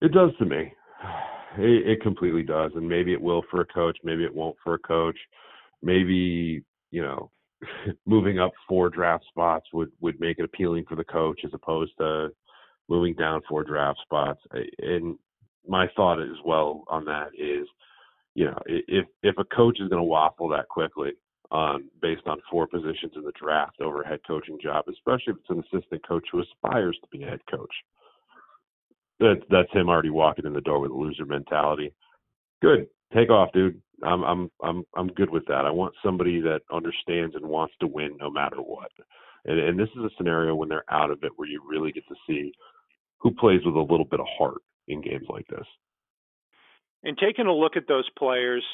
It 0.00 0.12
does 0.12 0.30
to 0.38 0.44
me. 0.44 0.72
It, 1.58 1.88
it 1.88 2.02
completely 2.02 2.42
does, 2.42 2.72
and 2.74 2.88
maybe 2.88 3.12
it 3.12 3.20
will 3.20 3.42
for 3.50 3.60
a 3.60 3.66
coach. 3.66 3.98
Maybe 4.04 4.24
it 4.24 4.34
won't 4.34 4.56
for 4.62 4.74
a 4.74 4.78
coach. 4.78 5.18
Maybe 5.82 6.62
you 6.90 7.02
know, 7.02 7.30
moving 8.06 8.38
up 8.38 8.52
four 8.68 8.88
draft 8.90 9.24
spots 9.28 9.66
would 9.72 9.90
would 10.00 10.20
make 10.20 10.38
it 10.38 10.44
appealing 10.44 10.84
for 10.88 10.96
the 10.96 11.04
coach 11.04 11.40
as 11.44 11.50
opposed 11.52 11.92
to 11.98 12.28
moving 12.88 13.14
down 13.14 13.42
four 13.48 13.64
draft 13.64 13.98
spots. 14.02 14.40
And 14.78 15.18
my 15.68 15.86
thought 15.94 16.20
as 16.20 16.36
well 16.44 16.84
on 16.88 17.04
that 17.04 17.28
is, 17.38 17.66
you 18.34 18.46
know, 18.46 18.58
if 18.66 19.06
if 19.22 19.36
a 19.38 19.44
coach 19.44 19.80
is 19.80 19.88
going 19.88 20.00
to 20.00 20.04
waffle 20.04 20.48
that 20.48 20.68
quickly 20.68 21.12
on 21.50 21.84
based 22.00 22.26
on 22.26 22.40
four 22.50 22.66
positions 22.66 23.12
in 23.16 23.22
the 23.22 23.32
draft 23.40 23.80
over 23.80 24.02
a 24.02 24.08
head 24.08 24.20
coaching 24.26 24.58
job, 24.62 24.84
especially 24.88 25.32
if 25.32 25.36
it's 25.36 25.50
an 25.50 25.64
assistant 25.72 26.06
coach 26.06 26.24
who 26.30 26.40
aspires 26.40 26.98
to 27.00 27.08
be 27.16 27.24
a 27.24 27.30
head 27.30 27.40
coach, 27.50 27.72
that 29.20 29.42
that's 29.50 29.72
him 29.72 29.88
already 29.88 30.10
walking 30.10 30.46
in 30.46 30.52
the 30.52 30.60
door 30.60 30.80
with 30.80 30.90
a 30.90 30.94
loser 30.94 31.26
mentality. 31.26 31.92
Good, 32.62 32.86
take 33.14 33.30
off, 33.30 33.52
dude. 33.52 33.80
I'm 34.04 34.22
I'm 34.22 34.50
I'm 34.62 34.84
I'm 34.96 35.08
good 35.08 35.30
with 35.30 35.46
that. 35.46 35.66
I 35.66 35.70
want 35.70 35.94
somebody 36.04 36.40
that 36.40 36.60
understands 36.72 37.34
and 37.34 37.46
wants 37.46 37.74
to 37.80 37.86
win 37.86 38.16
no 38.20 38.30
matter 38.30 38.58
what. 38.58 38.90
And 39.44 39.58
and 39.58 39.78
this 39.78 39.88
is 39.96 40.04
a 40.04 40.10
scenario 40.16 40.54
when 40.54 40.68
they're 40.68 40.90
out 40.90 41.10
of 41.10 41.22
it 41.24 41.32
where 41.36 41.48
you 41.48 41.62
really 41.68 41.92
get 41.92 42.06
to 42.08 42.14
see 42.26 42.52
who 43.18 43.32
plays 43.32 43.60
with 43.64 43.74
a 43.74 43.80
little 43.80 44.04
bit 44.04 44.20
of 44.20 44.26
heart 44.38 44.62
in 44.88 45.00
games 45.00 45.26
like 45.28 45.46
this. 45.48 45.66
And 47.04 47.16
taking 47.16 47.46
a 47.46 47.54
look 47.54 47.76
at 47.76 47.86
those 47.86 48.08
players, 48.18 48.64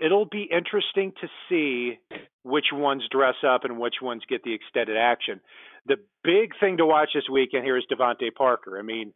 it'll 0.00 0.26
be 0.26 0.48
interesting 0.50 1.12
to 1.20 1.28
see 1.48 1.98
which 2.42 2.66
ones 2.72 3.04
dress 3.10 3.36
up 3.46 3.64
and 3.64 3.78
which 3.78 3.96
ones 4.02 4.22
get 4.28 4.42
the 4.42 4.52
extended 4.52 4.96
action. 4.96 5.40
The 5.86 5.96
big 6.22 6.50
thing 6.58 6.78
to 6.78 6.86
watch 6.86 7.10
this 7.14 7.28
weekend 7.30 7.64
here 7.64 7.76
is 7.76 7.84
DeVante 7.90 8.34
Parker. 8.34 8.78
I 8.78 8.82
mean, 8.82 9.12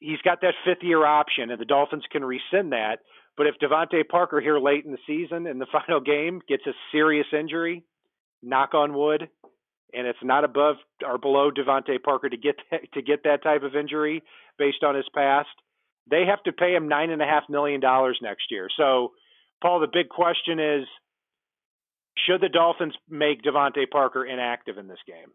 he's 0.00 0.20
got 0.24 0.40
that 0.40 0.54
fifth 0.64 0.82
year 0.82 1.04
option, 1.06 1.50
and 1.50 1.60
the 1.60 1.64
Dolphins 1.64 2.04
can 2.10 2.24
rescind 2.24 2.72
that. 2.72 2.98
But 3.36 3.46
if 3.46 3.54
DeVante 3.62 4.06
Parker 4.08 4.40
here 4.40 4.58
late 4.58 4.84
in 4.84 4.92
the 4.92 4.98
season 5.06 5.46
in 5.46 5.58
the 5.58 5.66
final 5.72 6.00
game 6.00 6.40
gets 6.48 6.66
a 6.66 6.72
serious 6.90 7.26
injury, 7.32 7.84
knock 8.42 8.74
on 8.74 8.92
wood, 8.92 9.28
and 9.92 10.06
it's 10.06 10.18
not 10.22 10.44
above 10.44 10.76
or 11.06 11.18
below 11.18 11.50
DeVante 11.50 12.02
Parker 12.02 12.28
to 12.28 12.36
get 12.36 12.56
that, 12.70 12.92
to 12.94 13.02
get 13.02 13.24
that 13.24 13.42
type 13.42 13.62
of 13.62 13.76
injury 13.76 14.22
based 14.58 14.82
on 14.84 14.94
his 14.94 15.06
past. 15.14 15.48
They 16.10 16.24
have 16.28 16.42
to 16.44 16.52
pay 16.52 16.74
him 16.74 16.88
nine 16.88 17.10
and 17.10 17.22
a 17.22 17.26
half 17.26 17.44
million 17.48 17.80
dollars 17.80 18.18
next 18.22 18.50
year. 18.50 18.68
So, 18.76 19.12
Paul, 19.62 19.80
the 19.80 19.88
big 19.92 20.08
question 20.08 20.58
is: 20.58 20.86
Should 22.26 22.40
the 22.40 22.48
Dolphins 22.48 22.94
make 23.08 23.42
DeVante 23.42 23.88
Parker 23.90 24.24
inactive 24.24 24.78
in 24.78 24.88
this 24.88 24.98
game? 25.06 25.30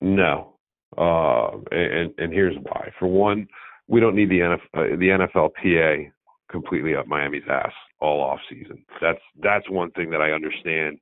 No, 0.00 0.54
uh, 0.96 1.58
and 1.70 2.14
and 2.16 2.32
here's 2.32 2.56
why. 2.62 2.90
For 2.98 3.06
one, 3.06 3.46
we 3.88 4.00
don't 4.00 4.16
need 4.16 4.30
the 4.30 4.42
uh, 4.42 4.56
the 4.74 5.28
NFLPA 5.34 6.10
completely 6.50 6.94
up 6.94 7.06
Miami's 7.06 7.42
ass 7.50 7.72
all 8.00 8.20
off 8.20 8.40
season. 8.48 8.84
That's 9.00 9.20
that's 9.42 9.68
one 9.68 9.90
thing 9.90 10.10
that 10.10 10.22
I 10.22 10.32
understand 10.32 10.98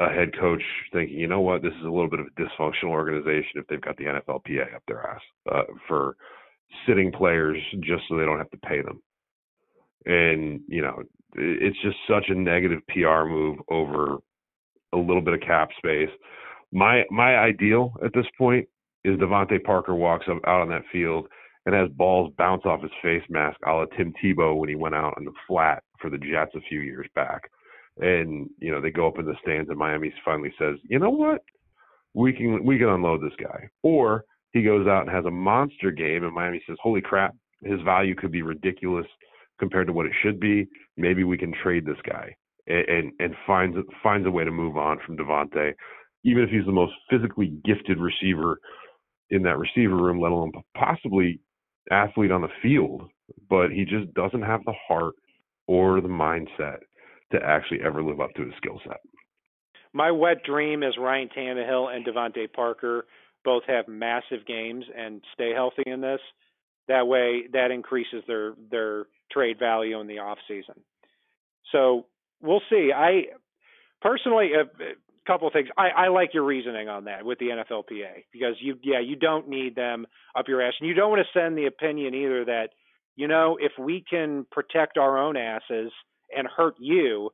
a 0.00 0.08
head 0.08 0.30
coach 0.38 0.62
thinking, 0.92 1.18
you 1.18 1.26
know 1.26 1.42
what, 1.42 1.62
this 1.62 1.74
is 1.78 1.84
a 1.84 1.90
little 1.90 2.08
bit 2.08 2.20
of 2.20 2.26
a 2.26 2.40
dysfunctional 2.40 2.90
organization 2.90 3.52
if 3.56 3.66
they've 3.66 3.80
got 3.80 3.96
the 3.98 4.04
NFLPA 4.04 4.74
up 4.74 4.82
their 4.88 5.06
ass 5.06 5.20
uh, 5.52 5.62
for 5.86 6.16
sitting 6.86 7.12
players 7.12 7.58
just 7.80 8.02
so 8.08 8.16
they 8.16 8.24
don't 8.24 8.38
have 8.38 8.50
to 8.50 8.56
pay 8.58 8.80
them. 8.80 9.02
And 10.06 10.60
you 10.68 10.80
know, 10.80 11.02
it's 11.34 11.76
just 11.82 11.96
such 12.08 12.24
a 12.28 12.34
negative 12.34 12.80
PR 12.88 13.24
move 13.24 13.58
over 13.70 14.16
a 14.94 14.96
little 14.96 15.20
bit 15.20 15.34
of 15.34 15.40
cap 15.40 15.68
space. 15.76 16.08
My 16.72 17.04
my 17.10 17.36
ideal 17.36 17.92
at 18.02 18.14
this 18.14 18.26
point 18.38 18.66
is 19.04 19.18
DeVante 19.18 19.62
Parker 19.62 19.94
walks 19.94 20.26
up 20.30 20.38
out 20.46 20.62
on 20.62 20.70
that 20.70 20.84
field 20.90 21.26
and 21.66 21.74
has 21.74 21.90
balls 21.90 22.32
bounce 22.38 22.62
off 22.64 22.80
his 22.80 22.90
face 23.02 23.22
mask, 23.28 23.58
a 23.66 23.72
la 23.72 23.84
Tim 23.96 24.14
Tebow 24.24 24.56
when 24.56 24.70
he 24.70 24.74
went 24.74 24.94
out 24.94 25.14
on 25.18 25.24
the 25.24 25.32
flat 25.46 25.82
for 26.00 26.08
the 26.08 26.16
Jets 26.16 26.54
a 26.54 26.60
few 26.62 26.80
years 26.80 27.06
back 27.14 27.50
and 28.00 28.48
you 28.58 28.72
know 28.72 28.80
they 28.80 28.90
go 28.90 29.06
up 29.06 29.18
in 29.18 29.26
the 29.26 29.34
stands 29.42 29.68
and 29.68 29.78
Miami 29.78 30.12
finally 30.24 30.52
says, 30.58 30.76
you 30.88 30.98
know 30.98 31.10
what, 31.10 31.42
we 32.14 32.32
can 32.32 32.64
we 32.64 32.78
can 32.78 32.88
unload 32.88 33.22
this 33.22 33.36
guy, 33.42 33.68
or 33.82 34.24
he 34.52 34.62
goes 34.62 34.86
out 34.86 35.02
and 35.02 35.10
has 35.10 35.24
a 35.26 35.30
monster 35.30 35.90
game 35.90 36.24
and 36.24 36.34
Miami 36.34 36.62
says, 36.66 36.76
holy 36.82 37.00
crap, 37.00 37.34
his 37.62 37.80
value 37.82 38.14
could 38.14 38.32
be 38.32 38.42
ridiculous 38.42 39.06
compared 39.58 39.86
to 39.86 39.92
what 39.92 40.06
it 40.06 40.12
should 40.22 40.40
be. 40.40 40.66
Maybe 40.96 41.24
we 41.24 41.38
can 41.38 41.52
trade 41.62 41.84
this 41.84 42.00
guy. 42.08 42.34
And 42.66 42.88
and, 42.88 43.12
and 43.20 43.34
finds 43.46 43.76
finds 44.02 44.26
a 44.26 44.30
way 44.30 44.44
to 44.44 44.50
move 44.50 44.76
on 44.76 44.98
from 45.04 45.16
DeVante, 45.16 45.72
even 46.24 46.42
if 46.42 46.50
he's 46.50 46.66
the 46.66 46.72
most 46.72 46.92
physically 47.08 47.54
gifted 47.64 47.98
receiver 47.98 48.58
in 49.30 49.42
that 49.42 49.58
receiver 49.58 49.96
room, 49.96 50.20
let 50.20 50.32
alone 50.32 50.52
possibly 50.76 51.40
athlete 51.90 52.30
on 52.30 52.42
the 52.42 52.48
field, 52.62 53.02
but 53.48 53.70
he 53.70 53.84
just 53.84 54.12
doesn't 54.14 54.42
have 54.42 54.64
the 54.64 54.74
heart 54.88 55.14
or 55.66 56.00
the 56.00 56.08
mindset 56.08 56.78
to 57.32 57.38
actually 57.42 57.80
ever 57.82 58.02
live 58.02 58.20
up 58.20 58.32
to 58.34 58.44
his 58.44 58.54
skill 58.56 58.80
set. 58.84 59.00
My 59.92 60.10
wet 60.10 60.44
dream 60.44 60.82
is 60.82 60.94
Ryan 60.98 61.28
Tannehill 61.36 61.94
and 61.94 62.06
DeVante 62.06 62.52
Parker 62.52 63.06
both 63.44 63.62
have 63.66 63.88
massive 63.88 64.46
games 64.46 64.84
and 64.96 65.22
stay 65.32 65.52
healthy 65.54 65.82
in 65.86 66.00
this. 66.00 66.20
That 66.88 67.06
way, 67.06 67.44
that 67.52 67.70
increases 67.70 68.22
their 68.26 68.54
their 68.70 69.06
trade 69.30 69.58
value 69.58 70.00
in 70.00 70.06
the 70.06 70.18
off 70.18 70.38
season. 70.48 70.74
So 71.72 72.06
we'll 72.42 72.62
see. 72.68 72.90
I 72.94 73.26
personally, 74.02 74.50
a, 74.54 74.62
a 74.62 74.94
couple 75.26 75.46
of 75.46 75.52
things. 75.52 75.68
I, 75.76 75.88
I 75.88 76.08
like 76.08 76.34
your 76.34 76.44
reasoning 76.44 76.88
on 76.88 77.04
that 77.04 77.24
with 77.24 77.38
the 77.38 77.46
NFLPA 77.46 78.24
because 78.32 78.56
you, 78.60 78.76
yeah, 78.82 79.00
you 79.00 79.16
don't 79.16 79.48
need 79.48 79.76
them 79.76 80.06
up 80.36 80.48
your 80.48 80.62
ass, 80.62 80.74
and 80.80 80.88
you 80.88 80.94
don't 80.94 81.10
want 81.10 81.22
to 81.22 81.38
send 81.38 81.56
the 81.56 81.66
opinion 81.66 82.14
either 82.14 82.44
that 82.46 82.70
you 83.16 83.28
know 83.28 83.56
if 83.60 83.72
we 83.78 84.04
can 84.08 84.46
protect 84.50 84.98
our 84.98 85.18
own 85.18 85.36
asses 85.36 85.92
and 86.36 86.46
hurt 86.46 86.74
you, 86.78 87.30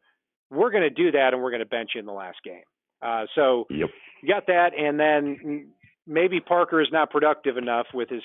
we're 0.51 0.71
going 0.71 0.83
to 0.83 0.91
do 0.91 1.13
that 1.13 1.31
and 1.33 1.43
we're 1.43 1.51
going 1.51 1.61
to 1.61 1.67
bench 1.67 1.91
you 1.95 2.01
in 2.01 2.07
the 2.07 2.13
last 2.13 2.39
game. 2.45 2.63
Uh, 3.03 3.27
so 3.35 3.67
yep. 3.71 3.91
you 4.23 4.29
got 4.29 4.47
that, 4.47 4.71
and 4.79 4.99
then 4.99 5.69
maybe 6.07 6.41
Parker 6.41 6.81
is 6.81 6.89
not 6.93 7.11
productive 7.11 7.57
enough 7.57 7.87
with 7.93 8.09
his 8.09 8.23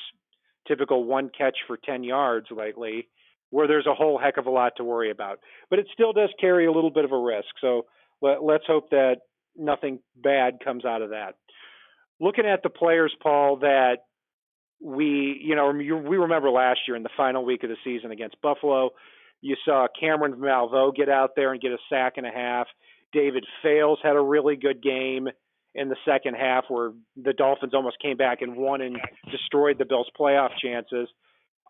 typical 0.67 1.03
one 1.03 1.29
catch 1.35 1.57
for 1.67 1.77
10 1.77 2.03
yards 2.03 2.47
lately, 2.51 3.07
where 3.49 3.67
there's 3.67 3.87
a 3.87 3.93
whole 3.93 4.17
heck 4.17 4.37
of 4.37 4.45
a 4.45 4.49
lot 4.49 4.73
to 4.77 4.83
worry 4.83 5.11
about. 5.11 5.39
But 5.69 5.79
it 5.79 5.87
still 5.93 6.13
does 6.13 6.29
carry 6.39 6.65
a 6.65 6.71
little 6.71 6.91
bit 6.91 7.05
of 7.05 7.11
a 7.11 7.17
risk. 7.17 7.49
So 7.59 7.85
let, 8.21 8.43
let's 8.43 8.65
hope 8.65 8.89
that 8.91 9.17
nothing 9.57 9.99
bad 10.15 10.59
comes 10.63 10.85
out 10.85 11.01
of 11.01 11.09
that. 11.09 11.35
Looking 12.19 12.45
at 12.45 12.63
the 12.63 12.69
players, 12.69 13.13
Paul, 13.21 13.57
that 13.57 13.97
we, 14.79 15.39
you 15.43 15.55
know, 15.55 15.71
we 15.71 16.17
remember 16.17 16.49
last 16.49 16.81
year 16.87 16.95
in 16.95 17.03
the 17.03 17.09
final 17.17 17.43
week 17.43 17.63
of 17.63 17.69
the 17.69 17.77
season 17.83 18.11
against 18.11 18.41
Buffalo, 18.41 18.91
you 19.41 19.55
saw 19.65 19.87
Cameron 19.99 20.35
Malveaux 20.35 20.95
get 20.95 21.09
out 21.09 21.31
there 21.35 21.51
and 21.51 21.61
get 21.61 21.71
a 21.71 21.77
sack 21.89 22.13
and 22.17 22.25
a 22.25 22.31
half. 22.31 22.67
David 23.11 23.45
Fales 23.61 23.99
had 24.01 24.15
a 24.15 24.21
really 24.21 24.55
good 24.55 24.81
game 24.81 25.27
in 25.73 25.89
the 25.89 25.95
second 26.05 26.35
half 26.35 26.65
where 26.69 26.91
the 27.21 27.33
Dolphins 27.33 27.73
almost 27.73 27.97
came 28.01 28.17
back 28.17 28.41
and 28.41 28.55
won 28.55 28.81
and 28.81 28.97
destroyed 29.31 29.77
the 29.77 29.85
Bills' 29.85 30.09
playoff 30.19 30.49
chances. 30.61 31.09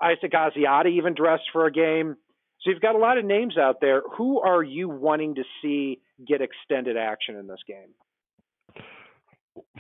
Isaac 0.01 0.31
Asiata 0.31 0.91
even 0.91 1.13
dressed 1.13 1.43
for 1.53 1.65
a 1.65 1.71
game. 1.71 2.17
So 2.61 2.69
you've 2.69 2.81
got 2.81 2.95
a 2.95 2.99
lot 2.99 3.17
of 3.17 3.25
names 3.25 3.57
out 3.57 3.77
there. 3.81 4.01
Who 4.17 4.39
are 4.39 4.61
you 4.61 4.89
wanting 4.89 5.35
to 5.35 5.43
see 5.61 5.99
get 6.27 6.41
extended 6.41 6.97
action 6.97 7.35
in 7.35 7.47
this 7.47 7.59
game? 7.67 7.93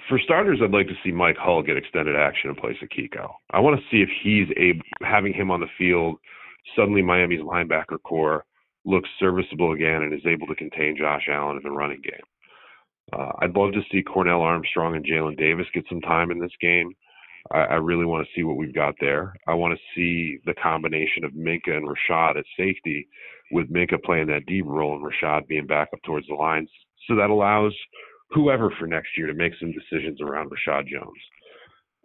For 0.09 0.19
starters, 0.19 0.59
I'd 0.63 0.71
like 0.71 0.87
to 0.87 0.97
see 1.03 1.11
Mike 1.11 1.37
Hull 1.37 1.61
get 1.61 1.77
extended 1.77 2.15
action 2.15 2.49
in 2.49 2.55
place 2.55 2.77
of 2.81 2.89
Kiko. 2.89 3.29
I 3.51 3.59
want 3.59 3.79
to 3.79 3.85
see 3.91 4.01
if 4.01 4.09
he's 4.23 4.47
able 4.57 4.81
having 5.01 5.33
him 5.33 5.51
on 5.51 5.59
the 5.59 5.67
field. 5.77 6.17
Suddenly, 6.75 7.01
Miami's 7.01 7.41
linebacker 7.41 8.01
core 8.03 8.45
looks 8.85 9.09
serviceable 9.19 9.73
again 9.73 10.03
and 10.03 10.13
is 10.13 10.25
able 10.25 10.47
to 10.47 10.55
contain 10.55 10.97
Josh 10.97 11.27
Allen 11.29 11.57
in 11.57 11.63
the 11.63 11.71
running 11.71 12.01
game. 12.03 12.23
Uh, 13.13 13.31
I'd 13.39 13.55
love 13.55 13.73
to 13.73 13.81
see 13.91 14.01
Cornell 14.01 14.41
Armstrong 14.41 14.95
and 14.95 15.05
Jalen 15.05 15.37
Davis 15.37 15.67
get 15.73 15.85
some 15.89 16.01
time 16.01 16.31
in 16.31 16.39
this 16.39 16.51
game. 16.61 16.93
I, 17.51 17.59
I 17.59 17.75
really 17.75 18.05
want 18.05 18.25
to 18.25 18.31
see 18.35 18.43
what 18.43 18.57
we've 18.57 18.73
got 18.73 18.95
there. 18.99 19.33
I 19.47 19.53
want 19.53 19.77
to 19.77 19.83
see 19.95 20.39
the 20.45 20.53
combination 20.53 21.23
of 21.23 21.33
Minkah 21.33 21.75
and 21.75 21.87
Reshad 21.87 22.37
at 22.37 22.45
safety, 22.57 23.07
with 23.51 23.71
Minkah 23.71 24.01
playing 24.03 24.27
that 24.27 24.45
deep 24.45 24.65
role 24.65 24.95
and 24.95 25.03
Reshad 25.05 25.47
being 25.47 25.67
back 25.67 25.89
up 25.93 25.99
towards 26.03 26.27
the 26.27 26.35
lines. 26.35 26.69
So 27.07 27.15
that 27.15 27.29
allows 27.29 27.75
whoever 28.29 28.71
for 28.79 28.87
next 28.87 29.09
year 29.17 29.27
to 29.27 29.33
make 29.33 29.53
some 29.59 29.73
decisions 29.73 30.21
around 30.21 30.51
Reshad 30.51 30.87
Jones. 30.87 31.17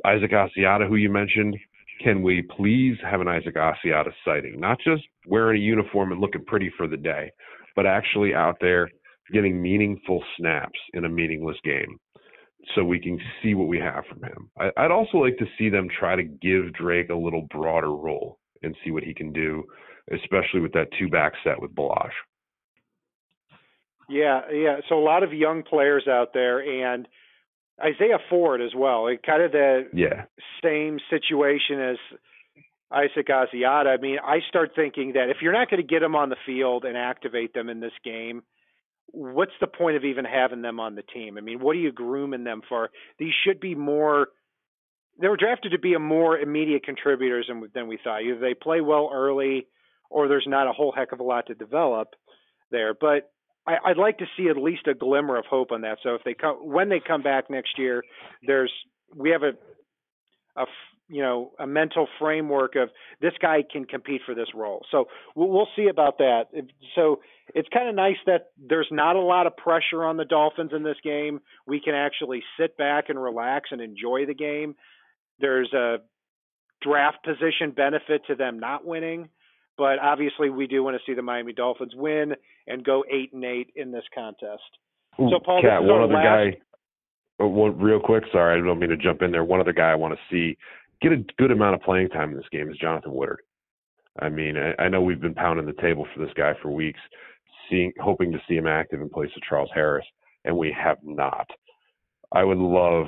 Isaac 0.04 0.32
Asiata, 0.32 0.88
who 0.88 0.96
you 0.96 1.10
mentioned, 1.10 1.56
can 2.02 2.22
we 2.22 2.42
please 2.56 2.96
have 3.02 3.20
an 3.20 3.28
Isaac 3.28 3.56
Asiata 3.56 4.12
sighting? 4.24 4.60
Not 4.60 4.78
just 4.84 5.02
wearing 5.26 5.60
a 5.60 5.64
uniform 5.64 6.12
and 6.12 6.20
looking 6.20 6.44
pretty 6.44 6.70
for 6.76 6.86
the 6.86 6.96
day, 6.96 7.30
but 7.74 7.86
actually 7.86 8.34
out 8.34 8.56
there 8.60 8.90
getting 9.32 9.60
meaningful 9.60 10.22
snaps 10.36 10.78
in 10.94 11.04
a 11.04 11.08
meaningless 11.08 11.56
game 11.64 11.98
so 12.74 12.84
we 12.84 12.98
can 12.98 13.18
see 13.42 13.54
what 13.54 13.68
we 13.68 13.78
have 13.78 14.04
from 14.06 14.22
him. 14.22 14.50
I, 14.58 14.82
would 14.82 14.90
also 14.90 15.18
like 15.18 15.36
to 15.38 15.46
see 15.58 15.68
them 15.68 15.88
try 15.98 16.16
to 16.16 16.22
give 16.22 16.72
Drake 16.74 17.10
a 17.10 17.14
little 17.14 17.46
broader 17.50 17.92
role 17.92 18.38
and 18.62 18.74
see 18.84 18.90
what 18.90 19.04
he 19.04 19.14
can 19.14 19.32
do, 19.32 19.64
especially 20.12 20.60
with 20.60 20.72
that 20.72 20.88
two 20.98 21.08
back 21.08 21.32
set 21.44 21.60
with 21.60 21.74
Ballage. 21.74 22.10
Yeah, 24.08 24.42
yeah. 24.52 24.76
So 24.88 24.98
a 24.98 25.02
lot 25.02 25.22
of 25.22 25.32
young 25.32 25.62
players 25.62 26.06
out 26.08 26.32
there, 26.32 26.60
and 26.60 27.08
Isaiah 27.80 28.18
Ford 28.30 28.62
as 28.62 28.74
well. 28.74 29.06
It 29.06 29.22
kind 29.22 29.42
of 29.42 29.52
the 29.52 29.88
yeah. 29.92 30.24
same 30.62 30.98
situation 31.10 31.80
as 31.80 31.96
Isaac 32.90 33.28
Asiata. 33.28 33.88
I 33.88 33.96
mean, 34.00 34.18
I 34.24 34.38
start 34.48 34.72
thinking 34.74 35.12
that 35.14 35.28
if 35.28 35.38
you're 35.42 35.52
not 35.52 35.70
going 35.70 35.82
to 35.82 35.86
get 35.86 36.00
them 36.00 36.14
on 36.16 36.30
the 36.30 36.36
field 36.46 36.84
and 36.84 36.96
activate 36.96 37.54
them 37.54 37.68
in 37.68 37.80
this 37.80 37.92
game– 38.04 38.42
what's 39.12 39.52
the 39.60 39.66
point 39.66 39.96
of 39.96 40.04
even 40.04 40.24
having 40.24 40.62
them 40.62 40.80
on 40.80 40.94
the 40.94 41.02
team? 41.02 41.38
I 41.38 41.40
mean, 41.40 41.60
what 41.60 41.76
are 41.76 41.80
you 41.80 41.92
grooming 41.92 42.44
them 42.44 42.62
for? 42.68 42.90
These 43.18 43.32
should 43.44 43.60
be 43.60 43.74
more. 43.74 44.28
They 45.20 45.28
were 45.28 45.36
drafted 45.36 45.72
to 45.72 45.78
be 45.78 45.94
a 45.94 45.98
more 45.98 46.38
immediate 46.38 46.84
contributors 46.84 47.46
than, 47.48 47.68
than 47.74 47.88
we 47.88 47.98
thought. 48.02 48.22
Either 48.22 48.38
they 48.38 48.54
play 48.54 48.80
well 48.80 49.10
early, 49.12 49.66
or 50.10 50.28
there's 50.28 50.46
not 50.46 50.68
a 50.68 50.72
whole 50.72 50.92
heck 50.92 51.12
of 51.12 51.20
a 51.20 51.24
lot 51.24 51.46
to 51.46 51.54
develop 51.54 52.08
there. 52.70 52.94
But 52.94 53.32
I, 53.66 53.76
I'd 53.86 53.98
like 53.98 54.18
to 54.18 54.26
see 54.36 54.48
at 54.48 54.56
least 54.56 54.86
a 54.86 54.94
glimmer 54.94 55.36
of 55.36 55.44
hope 55.46 55.72
on 55.72 55.82
that. 55.82 55.98
So 56.02 56.14
if 56.14 56.22
they 56.24 56.34
come 56.34 56.56
when 56.56 56.88
they 56.88 57.00
come 57.06 57.22
back 57.22 57.50
next 57.50 57.78
year, 57.78 58.02
there's 58.46 58.72
we 59.14 59.30
have 59.30 59.42
a 59.42 59.52
a 60.60 60.66
you 61.08 61.22
know 61.22 61.52
a 61.58 61.66
mental 61.66 62.08
framework 62.18 62.76
of 62.76 62.90
this 63.20 63.32
guy 63.40 63.62
can 63.70 63.84
compete 63.84 64.22
for 64.24 64.34
this 64.34 64.48
role. 64.54 64.84
So 64.90 65.06
we'll, 65.34 65.48
we'll 65.48 65.68
see 65.76 65.88
about 65.88 66.18
that. 66.18 66.46
So 66.94 67.20
it's 67.54 67.68
kind 67.72 67.88
of 67.88 67.94
nice 67.94 68.16
that 68.26 68.50
there's 68.58 68.88
not 68.90 69.16
a 69.16 69.20
lot 69.20 69.46
of 69.46 69.56
pressure 69.56 70.04
on 70.04 70.16
the 70.16 70.24
Dolphins 70.24 70.72
in 70.74 70.82
this 70.82 70.96
game. 71.02 71.40
We 71.66 71.80
can 71.80 71.94
actually 71.94 72.42
sit 72.58 72.76
back 72.76 73.08
and 73.08 73.22
relax 73.22 73.70
and 73.70 73.80
enjoy 73.80 74.26
the 74.26 74.34
game. 74.34 74.74
There's 75.38 75.72
a 75.72 75.98
draft 76.82 77.18
position 77.24 77.70
benefit 77.74 78.22
to 78.26 78.34
them 78.34 78.58
not 78.58 78.84
winning, 78.84 79.28
but 79.76 79.98
obviously 80.00 80.50
we 80.50 80.66
do 80.66 80.82
want 80.82 80.96
to 80.96 81.02
see 81.06 81.14
the 81.14 81.22
Miami 81.22 81.52
Dolphins 81.52 81.92
win 81.94 82.34
and 82.66 82.84
go 82.84 83.04
eight 83.10 83.32
and 83.32 83.44
eight 83.44 83.72
in 83.76 83.92
this 83.92 84.04
contest. 84.14 84.62
Ooh, 85.20 85.30
so 85.30 85.38
Paul, 85.44 85.62
Kat, 85.62 85.82
one 85.82 86.02
other 86.02 86.14
last... 86.14 86.24
guy. 86.24 86.58
Oh, 87.38 87.48
one, 87.48 87.78
real 87.78 88.00
quick, 88.00 88.24
sorry, 88.32 88.58
I 88.58 88.64
don't 88.64 88.78
mean 88.78 88.90
to 88.90 88.96
jump 88.96 89.22
in 89.22 89.30
there. 89.30 89.44
One 89.44 89.60
other 89.60 89.72
guy 89.72 89.90
I 89.90 89.94
want 89.94 90.14
to 90.14 90.20
see 90.30 90.56
get 91.00 91.12
a 91.12 91.24
good 91.38 91.50
amount 91.50 91.74
of 91.74 91.82
playing 91.82 92.08
time 92.08 92.30
in 92.30 92.36
this 92.36 92.48
game 92.50 92.70
is 92.70 92.78
Jonathan 92.78 93.12
Woodard. 93.12 93.40
I 94.18 94.28
mean, 94.28 94.56
I, 94.56 94.84
I 94.84 94.88
know 94.88 95.02
we've 95.02 95.20
been 95.20 95.34
pounding 95.34 95.66
the 95.66 95.82
table 95.82 96.06
for 96.14 96.24
this 96.24 96.32
guy 96.34 96.52
for 96.62 96.70
weeks, 96.70 97.00
seeing, 97.68 97.92
hoping 98.00 98.32
to 98.32 98.38
see 98.48 98.56
him 98.56 98.66
active 98.66 99.00
in 99.00 99.10
place 99.10 99.30
of 99.36 99.42
Charles 99.42 99.70
Harris, 99.74 100.06
and 100.44 100.56
we 100.56 100.74
have 100.78 100.98
not. 101.02 101.46
I 102.32 102.44
would 102.44 102.58
love 102.58 103.06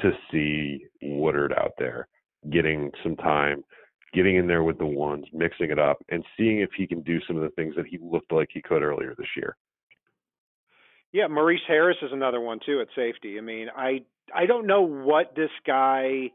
to 0.00 0.10
see 0.30 0.86
Woodard 1.02 1.52
out 1.52 1.72
there 1.78 2.08
getting 2.50 2.90
some 3.02 3.16
time, 3.16 3.64
getting 4.14 4.36
in 4.36 4.46
there 4.46 4.62
with 4.62 4.78
the 4.78 4.86
ones, 4.86 5.26
mixing 5.32 5.70
it 5.70 5.78
up, 5.78 5.98
and 6.08 6.24
seeing 6.36 6.60
if 6.60 6.70
he 6.76 6.86
can 6.86 7.02
do 7.02 7.18
some 7.26 7.36
of 7.36 7.42
the 7.42 7.50
things 7.50 7.74
that 7.76 7.86
he 7.86 7.98
looked 8.00 8.32
like 8.32 8.48
he 8.52 8.62
could 8.62 8.82
earlier 8.82 9.14
this 9.18 9.28
year. 9.36 9.56
Yeah, 11.12 11.28
Maurice 11.28 11.60
Harris 11.68 11.96
is 12.02 12.10
another 12.12 12.40
one 12.40 12.58
too 12.64 12.80
at 12.80 12.88
safety. 12.96 13.38
I 13.38 13.40
mean, 13.40 13.68
I 13.74 14.00
I 14.34 14.46
don't 14.46 14.66
know 14.66 14.82
what 14.82 15.34
this 15.36 15.50
guy 15.66 16.30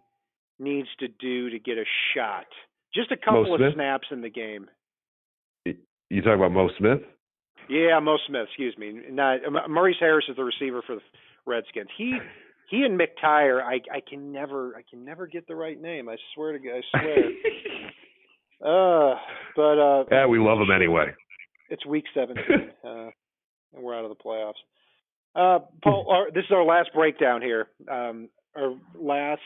needs 0.57 0.87
to 0.99 1.07
do 1.07 1.49
to 1.49 1.59
get 1.59 1.77
a 1.77 1.85
shot. 2.15 2.45
Just 2.93 3.11
a 3.11 3.17
couple 3.17 3.53
of 3.53 3.61
snaps 3.73 4.07
in 4.11 4.21
the 4.21 4.29
game. 4.29 4.67
You 5.65 6.21
talking 6.21 6.33
about 6.33 6.51
Mo 6.51 6.69
Smith? 6.77 7.01
Yeah, 7.69 7.99
Mo 7.99 8.17
Smith. 8.27 8.47
Excuse 8.47 8.75
me. 8.77 9.01
Not 9.11 9.39
Maurice 9.69 9.97
Harris 9.99 10.25
is 10.27 10.35
the 10.35 10.43
receiver 10.43 10.81
for 10.85 10.95
the 10.95 11.01
Redskins. 11.45 11.89
He 11.97 12.17
he 12.69 12.83
and 12.83 12.99
McTyer. 12.99 13.61
I 13.61 13.81
I 13.93 14.01
can 14.07 14.31
never 14.31 14.75
I 14.75 14.81
can 14.89 15.03
never 15.03 15.27
get 15.27 15.47
the 15.47 15.55
right 15.55 15.79
name. 15.79 16.09
I 16.09 16.15
swear 16.33 16.53
to 16.53 16.59
God. 16.59 16.75
I 16.75 16.99
swear. 16.99 17.23
uh, 18.65 19.15
but 19.55 19.79
uh. 19.79 20.03
Yeah, 20.11 20.27
we 20.27 20.39
love 20.39 20.59
him 20.59 20.71
anyway. 20.73 21.13
It's 21.69 21.85
week 21.85 22.05
seventeen, 22.13 22.71
uh, 22.83 23.09
and 23.73 23.83
we're 23.83 23.97
out 23.97 24.05
of 24.05 24.09
the 24.09 24.23
playoffs. 24.23 24.53
Uh, 25.35 25.59
Paul, 25.83 26.07
our, 26.09 26.31
this 26.31 26.45
is 26.45 26.51
our 26.51 26.63
last 26.63 26.89
breakdown 26.93 27.41
here. 27.41 27.67
Um, 27.89 28.29
our 28.55 28.73
last 28.99 29.41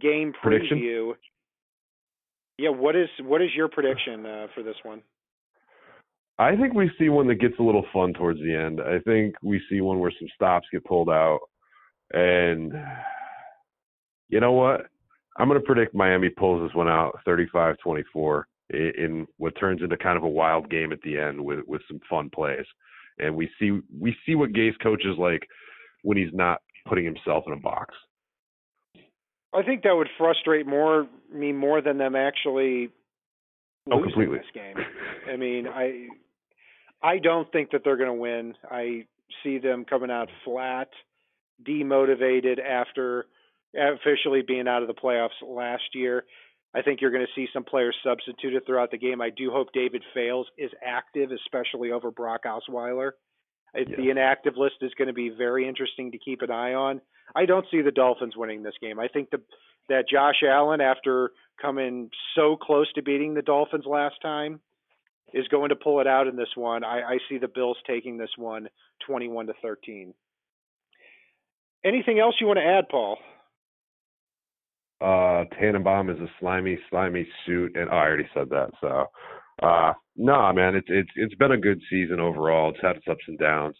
game 0.00 0.32
preview. 0.32 0.42
Prediction? 0.42 1.14
Yeah, 2.58 2.70
what 2.70 2.96
is 2.96 3.08
what 3.22 3.40
is 3.40 3.50
your 3.54 3.68
prediction 3.68 4.26
uh, 4.26 4.46
for 4.54 4.62
this 4.62 4.74
one? 4.82 5.02
I 6.40 6.56
think 6.56 6.74
we 6.74 6.90
see 6.98 7.08
one 7.08 7.26
that 7.28 7.36
gets 7.36 7.58
a 7.58 7.62
little 7.62 7.84
fun 7.92 8.14
towards 8.14 8.40
the 8.40 8.54
end. 8.54 8.80
I 8.80 8.98
think 9.00 9.34
we 9.42 9.60
see 9.70 9.80
one 9.80 9.98
where 9.98 10.12
some 10.18 10.28
stops 10.34 10.66
get 10.72 10.84
pulled 10.84 11.08
out, 11.08 11.40
and 12.12 12.72
you 14.28 14.40
know 14.40 14.52
what? 14.52 14.86
I'm 15.38 15.48
going 15.48 15.60
to 15.60 15.66
predict 15.66 15.94
Miami 15.94 16.30
pulls 16.30 16.66
this 16.68 16.74
one 16.74 16.88
out 16.88 17.18
35-24 17.26 18.42
in 18.70 19.26
what 19.38 19.58
turns 19.58 19.82
into 19.82 19.96
kind 19.96 20.16
of 20.16 20.24
a 20.24 20.28
wild 20.28 20.68
game 20.68 20.92
at 20.92 21.00
the 21.02 21.16
end 21.18 21.42
with 21.42 21.60
with 21.66 21.80
some 21.88 22.00
fun 22.08 22.30
plays. 22.34 22.66
And 23.18 23.34
we 23.34 23.48
see 23.58 23.80
we 23.98 24.14
see 24.26 24.34
what 24.34 24.52
Gase 24.52 24.78
coaches 24.82 25.16
like 25.18 25.42
when 26.02 26.18
he's 26.18 26.32
not 26.32 26.60
putting 26.86 27.04
himself 27.04 27.44
in 27.46 27.52
a 27.52 27.56
box. 27.56 27.94
I 29.54 29.62
think 29.62 29.82
that 29.82 29.96
would 29.96 30.08
frustrate 30.18 30.66
more 30.66 31.06
me 31.32 31.52
more 31.52 31.80
than 31.80 31.98
them 31.98 32.14
actually 32.14 32.90
oh, 33.90 34.02
completely. 34.02 34.38
this 34.38 34.46
game. 34.54 34.76
I 35.32 35.36
mean, 35.36 35.66
I 35.66 36.08
I 37.02 37.18
don't 37.18 37.50
think 37.52 37.70
that 37.70 37.82
they're 37.84 37.96
going 37.96 38.08
to 38.08 38.14
win. 38.14 38.54
I 38.70 39.06
see 39.42 39.58
them 39.58 39.84
coming 39.84 40.10
out 40.10 40.28
flat, 40.44 40.88
demotivated 41.66 42.58
after 42.60 43.26
officially 43.76 44.42
being 44.46 44.68
out 44.68 44.82
of 44.82 44.88
the 44.88 44.94
playoffs 44.94 45.30
last 45.46 45.94
year. 45.94 46.24
I 46.74 46.82
think 46.82 47.00
you're 47.00 47.10
going 47.10 47.26
to 47.26 47.40
see 47.40 47.48
some 47.52 47.64
players 47.64 47.96
substituted 48.04 48.66
throughout 48.66 48.90
the 48.90 48.98
game. 48.98 49.20
I 49.20 49.30
do 49.30 49.50
hope 49.50 49.68
David 49.72 50.02
Fales 50.14 50.46
is 50.58 50.70
active, 50.84 51.30
especially 51.32 51.92
over 51.92 52.10
Brock 52.10 52.42
Osweiler. 52.44 53.12
Yes. 53.74 53.86
The 53.96 54.10
inactive 54.10 54.56
list 54.56 54.76
is 54.80 54.92
going 54.96 55.08
to 55.08 55.14
be 55.14 55.28
very 55.28 55.68
interesting 55.68 56.12
to 56.12 56.18
keep 56.18 56.42
an 56.42 56.50
eye 56.50 56.74
on. 56.74 57.00
I 57.34 57.44
don't 57.46 57.66
see 57.70 57.82
the 57.82 57.90
Dolphins 57.90 58.36
winning 58.36 58.62
this 58.62 58.74
game. 58.80 58.98
I 58.98 59.08
think 59.08 59.30
the, 59.30 59.40
that 59.88 60.08
Josh 60.10 60.42
Allen, 60.46 60.80
after 60.80 61.30
coming 61.60 62.10
so 62.34 62.56
close 62.56 62.90
to 62.94 63.02
beating 63.02 63.34
the 63.34 63.42
Dolphins 63.42 63.84
last 63.86 64.16
time, 64.22 64.60
is 65.34 65.46
going 65.48 65.68
to 65.68 65.76
pull 65.76 66.00
it 66.00 66.06
out 66.06 66.26
in 66.26 66.36
this 66.36 66.48
one. 66.54 66.84
I, 66.84 67.02
I 67.02 67.18
see 67.28 67.38
the 67.38 67.48
Bills 67.48 67.76
taking 67.86 68.16
this 68.16 68.30
one 68.36 68.68
21 69.06 69.48
to 69.48 69.54
13. 69.60 70.14
Anything 71.84 72.18
else 72.18 72.34
you 72.40 72.46
want 72.46 72.58
to 72.58 72.64
add, 72.64 72.88
Paul? 72.90 73.18
Uh, 75.00 75.44
Tannenbaum 75.58 76.10
is 76.10 76.20
a 76.20 76.26
slimy, 76.40 76.78
slimy 76.90 77.26
suit, 77.46 77.76
and 77.76 77.88
oh, 77.88 77.92
I 77.92 78.06
already 78.06 78.28
said 78.34 78.50
that. 78.50 78.70
So, 78.80 79.06
uh, 79.62 79.92
no, 80.16 80.32
nah, 80.32 80.52
man, 80.52 80.74
it's 80.74 80.88
it's 80.90 81.10
it's 81.14 81.34
been 81.36 81.52
a 81.52 81.56
good 81.56 81.80
season 81.88 82.18
overall. 82.18 82.70
It's 82.70 82.82
had 82.82 82.96
its 82.96 83.06
ups 83.08 83.24
and 83.28 83.38
downs. 83.38 83.76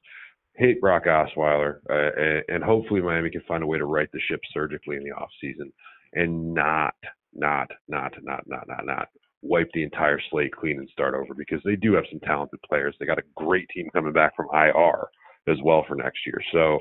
Hate 0.54 0.80
Brock 0.80 1.04
Osweiler, 1.06 1.78
uh, 1.90 2.20
and, 2.20 2.42
and 2.48 2.64
hopefully 2.64 3.00
Miami 3.00 3.30
can 3.30 3.42
find 3.48 3.62
a 3.62 3.66
way 3.66 3.78
to 3.78 3.84
right 3.84 4.08
the 4.12 4.20
ship 4.28 4.40
surgically 4.52 4.96
in 4.96 5.04
the 5.04 5.12
off 5.12 5.30
season, 5.40 5.72
and 6.14 6.54
not, 6.54 6.94
not, 7.32 7.68
not, 7.88 8.12
not, 8.22 8.42
not, 8.46 8.66
not, 8.68 8.86
not 8.86 9.08
wipe 9.42 9.70
the 9.72 9.82
entire 9.82 10.20
slate 10.30 10.52
clean 10.54 10.78
and 10.78 10.88
start 10.90 11.14
over 11.14 11.34
because 11.34 11.60
they 11.64 11.76
do 11.76 11.94
have 11.94 12.04
some 12.10 12.20
talented 12.20 12.60
players. 12.68 12.94
They 12.98 13.06
got 13.06 13.18
a 13.18 13.22
great 13.36 13.68
team 13.68 13.88
coming 13.92 14.12
back 14.12 14.34
from 14.36 14.48
IR 14.52 15.08
as 15.46 15.58
well 15.62 15.84
for 15.86 15.94
next 15.94 16.18
year. 16.26 16.40
So 16.52 16.80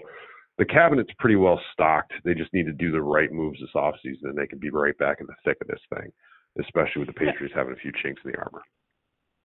the 0.57 0.65
cabinet's 0.65 1.11
pretty 1.19 1.35
well 1.35 1.59
stocked. 1.73 2.13
They 2.23 2.33
just 2.33 2.53
need 2.53 2.65
to 2.65 2.73
do 2.73 2.91
the 2.91 3.01
right 3.01 3.31
moves 3.31 3.59
this 3.59 3.69
offseason 3.75 4.23
and 4.29 4.37
they 4.37 4.47
can 4.47 4.59
be 4.59 4.69
right 4.69 4.97
back 4.97 5.17
in 5.19 5.27
the 5.27 5.35
thick 5.45 5.57
of 5.61 5.67
this 5.67 5.79
thing, 5.93 6.11
especially 6.59 6.99
with 6.99 7.07
the 7.07 7.13
Patriots 7.13 7.53
having 7.55 7.73
a 7.73 7.77
few 7.77 7.91
chinks 8.01 8.21
in 8.25 8.31
the 8.31 8.37
armor. 8.37 8.61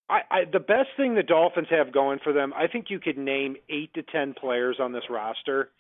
I, 0.09 0.21
I 0.31 0.45
the 0.51 0.61
best 0.61 0.89
thing 0.97 1.15
the 1.15 1.23
Dolphins 1.23 1.69
have 1.71 1.93
going 1.93 2.19
for 2.23 2.33
them, 2.33 2.53
I 2.55 2.67
think 2.67 2.87
you 2.89 2.99
could 2.99 3.19
name 3.19 3.57
eight 3.71 3.93
to 3.95 4.03
ten 4.03 4.35
players 4.35 4.77
on 4.81 4.93
this 4.93 5.05
roster 5.09 5.71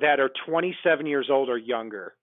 that 0.00 0.20
are 0.20 0.30
27 0.46 1.06
years 1.06 1.28
old 1.30 1.48
or 1.48 1.58
younger 1.58 2.14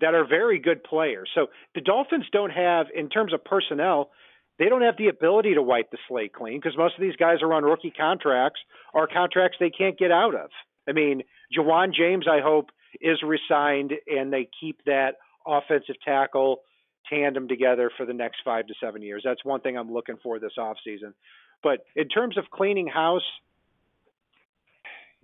that 0.00 0.14
are 0.14 0.26
very 0.26 0.58
good 0.58 0.82
players. 0.82 1.30
So 1.34 1.46
the 1.74 1.80
Dolphins 1.80 2.24
don't 2.32 2.50
have, 2.50 2.86
in 2.94 3.08
terms 3.08 3.32
of 3.32 3.44
personnel, 3.44 4.10
they 4.58 4.68
don't 4.68 4.82
have 4.82 4.96
the 4.98 5.08
ability 5.08 5.54
to 5.54 5.62
wipe 5.62 5.90
the 5.90 5.98
slate 6.08 6.32
clean 6.32 6.58
because 6.60 6.76
most 6.76 6.94
of 6.96 7.00
these 7.00 7.16
guys 7.16 7.38
are 7.42 7.52
on 7.52 7.64
rookie 7.64 7.92
contracts 7.96 8.60
or 8.92 9.06
contracts 9.06 9.58
they 9.60 9.70
can't 9.70 9.98
get 9.98 10.10
out 10.10 10.34
of. 10.34 10.50
I 10.88 10.92
mean, 10.92 11.22
Ja'Wuan 11.56 11.94
James, 11.94 12.26
I 12.28 12.40
hope, 12.40 12.70
is 13.00 13.18
resigned 13.22 13.92
and 14.06 14.32
they 14.32 14.48
keep 14.60 14.84
that 14.84 15.16
offensive 15.46 15.96
tackle 16.04 16.62
tandem 17.08 17.48
together 17.48 17.90
for 17.96 18.06
the 18.06 18.12
next 18.12 18.38
five 18.44 18.66
to 18.66 18.74
seven 18.80 19.02
years. 19.02 19.22
That's 19.24 19.44
one 19.44 19.60
thing 19.60 19.76
I'm 19.76 19.92
looking 19.92 20.16
for 20.22 20.38
this 20.38 20.52
offseason. 20.58 21.14
But 21.62 21.84
in 21.94 22.08
terms 22.08 22.36
of 22.36 22.50
cleaning 22.50 22.88
house, 22.88 23.22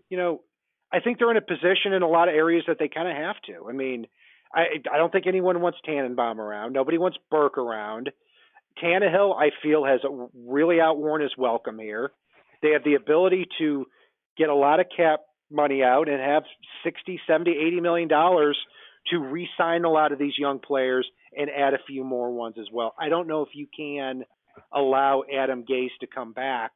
you 0.09 0.17
know, 0.17 0.43
I 0.93 1.01
think 1.01 1.19
they're 1.19 1.31
in 1.31 1.37
a 1.37 1.43
position 1.43 1.93
in 1.93 2.03
a 2.03 2.09
lot 2.09 2.29
of 2.29 2.35
areas 2.35 2.65
that 2.67 2.79
they 2.79 2.89
kind 2.89 3.09
of 3.09 3.17
have 3.17 3.37
to. 3.47 3.69
I 3.69 3.73
mean, 3.73 4.07
I 4.55 4.67
I 4.91 4.97
don't 4.97 5.13
think 5.13 5.27
anyone 5.27 5.61
wants 5.61 5.79
Tannenbaum 5.85 6.41
around. 6.41 6.73
Nobody 6.73 6.97
wants 6.99 7.19
Burke 7.31 7.59
around. 7.59 8.11
Tannehill, 8.83 9.37
I 9.37 9.51
feel, 9.63 9.85
has 9.85 10.01
really 10.47 10.81
outworn 10.81 11.21
his 11.21 11.33
welcome 11.37 11.79
here. 11.79 12.13
They 12.63 12.71
have 12.71 12.85
the 12.85 12.95
ability 12.95 13.49
to 13.59 13.87
get 14.37 14.49
a 14.49 14.55
lot 14.55 14.81
of 14.81 14.87
cap 14.97 15.21
money 15.51 15.83
out 15.83 16.09
and 16.09 16.21
have 16.21 16.45
60, 16.85 17.21
70, 17.27 17.51
80 17.51 17.81
million 17.81 18.09
dollars 18.09 18.59
to 19.09 19.19
re-sign 19.19 19.85
a 19.85 19.91
lot 19.91 20.13
of 20.13 20.19
these 20.19 20.35
young 20.37 20.59
players 20.59 21.09
and 21.37 21.49
add 21.51 21.75
a 21.75 21.79
few 21.87 22.05
more 22.05 22.31
ones 22.31 22.57
as 22.59 22.67
well. 22.73 22.95
I 22.99 23.09
don't 23.09 23.27
know 23.27 23.43
if 23.43 23.51
you 23.55 23.67
can 23.75 24.25
allow 24.73 25.23
Adam 25.35 25.65
Gase 25.65 25.97
to 26.01 26.07
come 26.07 26.33
back 26.33 26.73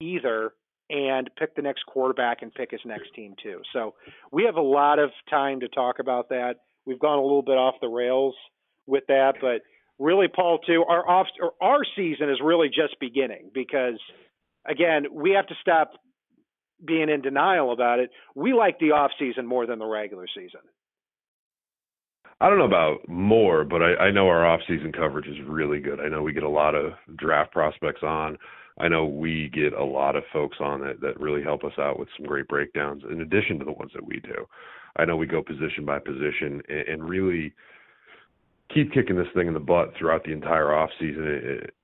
either 0.00 0.52
and 0.90 1.30
pick 1.38 1.56
the 1.56 1.62
next 1.62 1.84
quarterback 1.86 2.42
and 2.42 2.52
pick 2.52 2.70
his 2.70 2.80
next 2.84 3.14
team 3.14 3.34
too. 3.42 3.60
So 3.72 3.94
we 4.30 4.44
have 4.44 4.56
a 4.56 4.62
lot 4.62 4.98
of 4.98 5.10
time 5.30 5.60
to 5.60 5.68
talk 5.68 5.98
about 5.98 6.28
that. 6.28 6.56
We've 6.86 6.98
gone 6.98 7.18
a 7.18 7.22
little 7.22 7.42
bit 7.42 7.56
off 7.56 7.76
the 7.80 7.88
rails 7.88 8.34
with 8.86 9.04
that, 9.08 9.34
but 9.40 9.62
really, 9.98 10.28
Paul, 10.28 10.58
too, 10.58 10.84
our 10.86 11.08
off 11.08 11.26
or 11.40 11.52
our 11.60 11.80
season 11.96 12.28
is 12.28 12.38
really 12.42 12.68
just 12.68 13.00
beginning 13.00 13.50
because 13.54 13.98
again, 14.68 15.06
we 15.12 15.30
have 15.32 15.46
to 15.46 15.54
stop 15.60 15.92
being 16.84 17.08
in 17.08 17.20
denial 17.20 17.72
about 17.72 17.98
it. 17.98 18.10
We 18.34 18.52
like 18.52 18.78
the 18.78 18.92
off 18.92 19.10
season 19.18 19.46
more 19.46 19.66
than 19.66 19.78
the 19.78 19.86
regular 19.86 20.26
season. 20.34 20.60
I 22.40 22.48
don't 22.48 22.58
know 22.58 22.64
about 22.64 23.08
more, 23.08 23.64
but 23.64 23.82
I, 23.82 23.94
I 24.06 24.10
know 24.10 24.26
our 24.28 24.44
off 24.44 24.60
season 24.66 24.92
coverage 24.92 25.26
is 25.26 25.36
really 25.46 25.80
good. 25.80 26.00
I 26.00 26.08
know 26.08 26.22
we 26.22 26.32
get 26.32 26.42
a 26.42 26.48
lot 26.48 26.74
of 26.74 26.92
draft 27.16 27.52
prospects 27.52 28.02
on. 28.02 28.36
I 28.78 28.88
know 28.88 29.06
we 29.06 29.50
get 29.54 29.72
a 29.72 29.84
lot 29.84 30.16
of 30.16 30.24
folks 30.32 30.56
on 30.60 30.80
that 30.80 31.00
that 31.00 31.20
really 31.20 31.42
help 31.42 31.62
us 31.62 31.78
out 31.78 31.98
with 31.98 32.08
some 32.16 32.26
great 32.26 32.48
breakdowns 32.48 33.02
in 33.08 33.20
addition 33.20 33.58
to 33.60 33.64
the 33.64 33.72
ones 33.72 33.92
that 33.94 34.04
we 34.04 34.20
do. 34.20 34.46
I 34.96 35.04
know 35.04 35.16
we 35.16 35.26
go 35.26 35.42
position 35.42 35.84
by 35.84 36.00
position 36.00 36.60
and, 36.68 36.88
and 36.88 37.08
really 37.08 37.54
keep 38.72 38.92
kicking 38.92 39.16
this 39.16 39.26
thing 39.34 39.48
in 39.48 39.54
the 39.54 39.60
butt 39.60 39.92
throughout 39.98 40.24
the 40.24 40.32
entire 40.32 40.74
off 40.74 40.90
season, 40.98 41.24
it, 41.26 41.74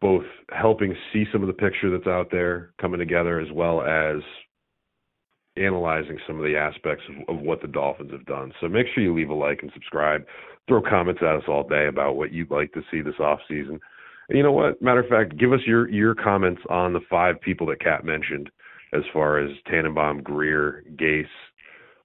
both 0.00 0.24
helping 0.50 0.94
see 1.12 1.24
some 1.32 1.42
of 1.42 1.46
the 1.46 1.52
picture 1.52 1.90
that's 1.90 2.06
out 2.06 2.30
there 2.30 2.72
coming 2.80 2.98
together 2.98 3.40
as 3.40 3.48
well 3.52 3.82
as 3.82 4.22
analyzing 5.56 6.18
some 6.26 6.36
of 6.36 6.44
the 6.44 6.56
aspects 6.56 7.04
of, 7.08 7.36
of, 7.36 7.42
what 7.42 7.60
the 7.60 7.68
Dolphins 7.68 8.12
have 8.12 8.24
done. 8.24 8.52
So 8.60 8.68
make 8.68 8.86
sure 8.94 9.02
you 9.02 9.14
leave 9.14 9.30
a 9.30 9.34
like 9.34 9.58
and 9.62 9.70
subscribe. 9.74 10.24
Throw 10.68 10.80
comments 10.80 11.20
at 11.22 11.36
us 11.36 11.42
all 11.48 11.68
day 11.68 11.88
about 11.88 12.16
what 12.16 12.32
you'd 12.32 12.50
like 12.50 12.72
to 12.72 12.82
see 12.90 13.02
this 13.02 13.18
off 13.20 13.40
season 13.48 13.80
you 14.30 14.42
know 14.42 14.52
what? 14.52 14.80
Matter 14.80 15.00
of 15.00 15.08
fact, 15.08 15.38
give 15.38 15.52
us 15.52 15.60
your 15.66 15.88
your 15.88 16.14
comments 16.14 16.62
on 16.70 16.92
the 16.92 17.00
five 17.10 17.40
people 17.40 17.66
that 17.66 17.80
Kat 17.80 18.04
mentioned, 18.04 18.50
as 18.92 19.02
far 19.12 19.38
as 19.38 19.50
Tannenbaum, 19.66 20.22
Grier, 20.22 20.84
Gase, 20.94 21.24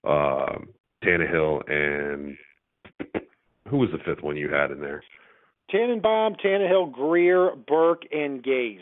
uh, 0.03 0.57
Tannehill, 1.03 1.69
and 1.69 2.35
who 3.69 3.77
was 3.77 3.89
the 3.91 3.99
fifth 3.99 4.23
one 4.23 4.37
you 4.37 4.49
had 4.49 4.71
in 4.71 4.79
there? 4.79 5.03
Tannenbaum, 5.71 6.35
Tannehill, 6.35 6.91
Grier, 6.91 7.51
Burke, 7.67 8.03
and 8.11 8.43
Gase. 8.43 8.79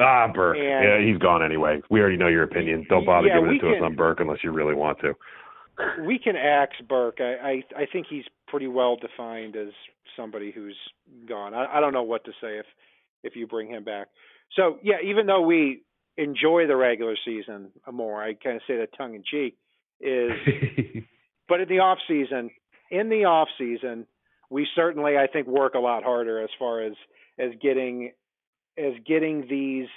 Ah, 0.00 0.26
Burke. 0.32 0.56
And, 0.58 0.84
yeah, 0.84 1.00
he's 1.00 1.18
gone 1.18 1.44
anyway. 1.44 1.80
We 1.90 2.00
already 2.00 2.16
know 2.16 2.28
your 2.28 2.42
opinion. 2.42 2.86
Don't 2.88 3.06
bother 3.06 3.28
yeah, 3.28 3.38
giving 3.38 3.56
it 3.56 3.60
to 3.60 3.66
can, 3.66 3.74
us 3.76 3.82
on 3.82 3.94
Burke 3.94 4.20
unless 4.20 4.38
you 4.42 4.50
really 4.50 4.74
want 4.74 4.98
to. 5.00 5.14
We 6.04 6.18
can 6.18 6.36
axe 6.36 6.76
Burke. 6.88 7.18
I, 7.20 7.34
I 7.34 7.82
I 7.82 7.86
think 7.92 8.06
he's 8.08 8.24
pretty 8.48 8.68
well 8.68 8.96
defined 8.96 9.56
as 9.56 9.68
somebody 10.16 10.52
who's 10.52 10.76
gone. 11.28 11.54
I, 11.54 11.78
I 11.78 11.80
don't 11.80 11.92
know 11.92 12.02
what 12.02 12.24
to 12.24 12.32
say 12.40 12.58
if 12.58 12.66
if 13.22 13.34
you 13.36 13.46
bring 13.46 13.68
him 13.68 13.84
back. 13.84 14.08
So 14.54 14.78
yeah, 14.82 14.96
even 15.04 15.26
though 15.26 15.42
we 15.42 15.82
enjoy 16.16 16.66
the 16.66 16.76
regular 16.76 17.16
season 17.24 17.70
more, 17.90 18.22
I 18.22 18.34
kind 18.34 18.56
of 18.56 18.62
say 18.66 18.76
that 18.76 18.90
tongue 18.96 19.14
in 19.14 19.24
cheek 19.24 19.56
is, 20.00 20.30
but 21.48 21.60
in 21.60 21.68
the 21.68 21.80
off 21.80 21.98
season, 22.06 22.50
in 22.90 23.08
the 23.08 23.24
off 23.24 23.48
season, 23.58 24.06
we 24.54 24.68
certainly 24.76 25.18
I 25.18 25.26
think 25.26 25.48
work 25.48 25.74
a 25.74 25.80
lot 25.80 26.04
harder 26.04 26.40
as 26.40 26.48
far 26.60 26.80
as 26.80 26.92
as 27.40 27.50
getting 27.60 28.12
as 28.78 28.92
getting 29.04 29.48
these. 29.50 29.88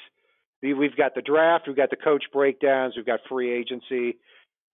We've 0.64 0.96
got 0.98 1.14
the 1.14 1.22
draft, 1.22 1.66
we've 1.68 1.78
got 1.78 1.92
the 1.92 1.96
coach 1.96 2.24
breakdowns, 2.34 2.96
we've 2.96 3.06
got 3.06 3.20
free 3.30 3.54
agency. 3.54 4.18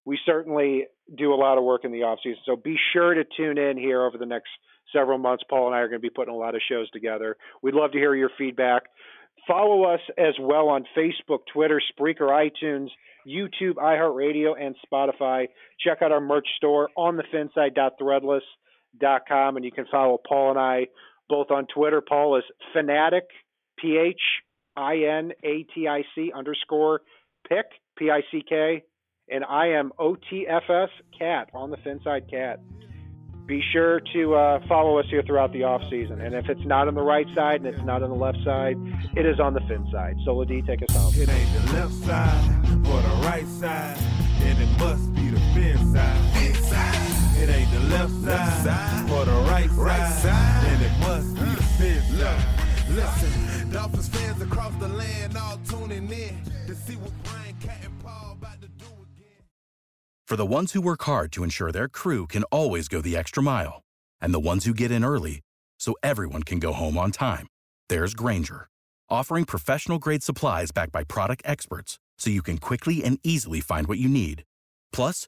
We 0.05 0.17
certainly 0.25 0.85
do 1.17 1.33
a 1.33 1.35
lot 1.35 1.57
of 1.57 1.65
work 1.65 1.83
in 1.83 1.91
the 1.91 2.03
off 2.03 2.19
season. 2.23 2.39
So 2.45 2.55
be 2.55 2.77
sure 2.93 3.13
to 3.13 3.25
tune 3.35 3.57
in 3.57 3.77
here 3.77 4.03
over 4.03 4.17
the 4.17 4.25
next 4.25 4.47
several 4.93 5.17
months. 5.17 5.43
Paul 5.49 5.67
and 5.67 5.75
I 5.75 5.79
are 5.79 5.89
going 5.89 5.99
to 5.99 6.07
be 6.07 6.09
putting 6.09 6.33
a 6.33 6.37
lot 6.37 6.55
of 6.55 6.61
shows 6.69 6.89
together. 6.91 7.35
We'd 7.61 7.75
love 7.75 7.91
to 7.91 7.97
hear 7.97 8.15
your 8.15 8.31
feedback. 8.37 8.83
Follow 9.45 9.83
us 9.83 9.99
as 10.17 10.35
well 10.39 10.69
on 10.69 10.85
Facebook, 10.97 11.39
Twitter, 11.51 11.81
Spreaker, 11.91 12.29
iTunes, 12.29 12.87
YouTube, 13.27 13.75
iHeartRadio, 13.75 14.53
and 14.57 14.75
Spotify. 14.89 15.47
Check 15.85 16.01
out 16.01 16.13
our 16.13 16.21
merch 16.21 16.47
store 16.55 16.89
on 16.95 17.17
the 17.17 17.23
finside.threadless.com, 19.01 19.55
and 19.55 19.65
you 19.65 19.71
can 19.71 19.85
follow 19.91 20.19
Paul 20.27 20.51
and 20.51 20.59
I 20.59 20.87
both 21.29 21.51
on 21.51 21.67
Twitter. 21.73 22.01
Paul 22.01 22.37
is 22.37 22.43
fanatic, 22.73 23.25
P 23.77 23.97
H 23.97 24.21
I 24.75 24.97
N 24.97 25.31
A 25.43 25.63
T 25.73 25.87
I 25.87 26.03
C 26.15 26.31
underscore 26.35 27.01
pick, 27.47 27.65
P 27.97 28.09
I 28.09 28.21
C 28.31 28.43
K, 28.47 28.83
and 29.29 29.43
I 29.43 29.67
am 29.67 29.91
O 29.99 30.15
T 30.15 30.45
F 30.47 30.63
S 30.69 30.89
cat 31.17 31.49
on 31.53 31.71
the 31.71 31.77
Finside 31.77 32.29
Cat 32.29 32.59
be 33.45 33.61
sure 33.73 33.99
to 34.13 34.35
uh, 34.35 34.59
follow 34.67 34.97
us 34.99 35.05
here 35.09 35.21
throughout 35.25 35.51
the 35.51 35.63
off 35.63 35.81
season. 35.89 36.21
And 36.21 36.33
if 36.33 36.49
it's 36.49 36.65
not 36.65 36.87
on 36.87 36.95
the 36.95 37.01
right 37.01 37.27
side 37.35 37.57
and 37.57 37.65
it's 37.65 37.83
not 37.85 38.01
on 38.01 38.09
the 38.09 38.15
left 38.15 38.37
side, 38.43 38.77
it 39.15 39.25
is 39.25 39.39
on 39.39 39.53
the 39.53 39.59
fin 39.61 39.85
side. 39.91 40.15
Solo 40.23 40.45
D, 40.45 40.61
take 40.61 40.81
us 40.81 40.95
home. 40.95 41.13
It 41.15 41.29
ain't 41.29 41.53
the 41.53 41.73
left 41.73 41.93
side 41.93 42.63
or 42.87 43.01
the 43.01 43.27
right 43.27 43.47
side, 43.47 43.97
and 44.43 44.61
it 44.61 44.79
must 44.79 45.13
be 45.13 45.29
the 45.29 45.39
fin 45.53 45.93
side. 45.93 46.22
It 47.43 47.49
ain't 47.49 47.71
the 47.71 47.79
left 47.89 48.13
side, 48.63 49.11
or 49.11 49.25
the 49.25 49.33
right, 49.51 49.69
side, 50.13 50.65
and 50.65 50.81
it 50.81 50.99
must 51.01 51.35
be 51.35 51.89
the 51.89 52.01
side. 52.17 52.89
Listen, 52.89 53.69
Dolphins 53.69 54.07
fans 54.07 54.41
across 54.41 54.73
the 54.75 54.87
land 54.87 55.35
all 55.35 55.59
tuning 55.67 56.09
in 56.09 56.41
to 56.67 56.73
see 56.73 56.95
what 56.95 57.11
Brian 57.23 57.53
Cat 57.59 57.79
and 57.83 57.99
Paul 58.01 58.37
about 58.39 58.61
to 58.61 58.69
do. 58.69 58.85
For 60.25 60.37
the 60.37 60.45
ones 60.45 60.71
who 60.71 60.79
work 60.79 61.03
hard 61.03 61.33
to 61.33 61.43
ensure 61.43 61.73
their 61.73 61.89
crew 61.89 62.27
can 62.27 62.43
always 62.45 62.87
go 62.87 63.01
the 63.01 63.17
extra 63.17 63.43
mile, 63.43 63.83
and 64.21 64.33
the 64.33 64.39
ones 64.39 64.63
who 64.63 64.73
get 64.73 64.89
in 64.89 65.03
early 65.03 65.41
so 65.77 65.95
everyone 66.01 66.43
can 66.43 66.59
go 66.59 66.71
home 66.71 66.97
on 66.97 67.11
time, 67.11 67.47
there's 67.89 68.13
Grainger, 68.13 68.69
offering 69.09 69.43
professional 69.43 69.99
grade 69.99 70.23
supplies 70.23 70.71
backed 70.71 70.93
by 70.93 71.03
product 71.03 71.41
experts 71.43 71.99
so 72.17 72.29
you 72.29 72.41
can 72.41 72.57
quickly 72.57 73.03
and 73.03 73.19
easily 73.21 73.59
find 73.59 73.87
what 73.87 73.97
you 73.97 74.07
need. 74.07 74.43
Plus, 74.93 75.27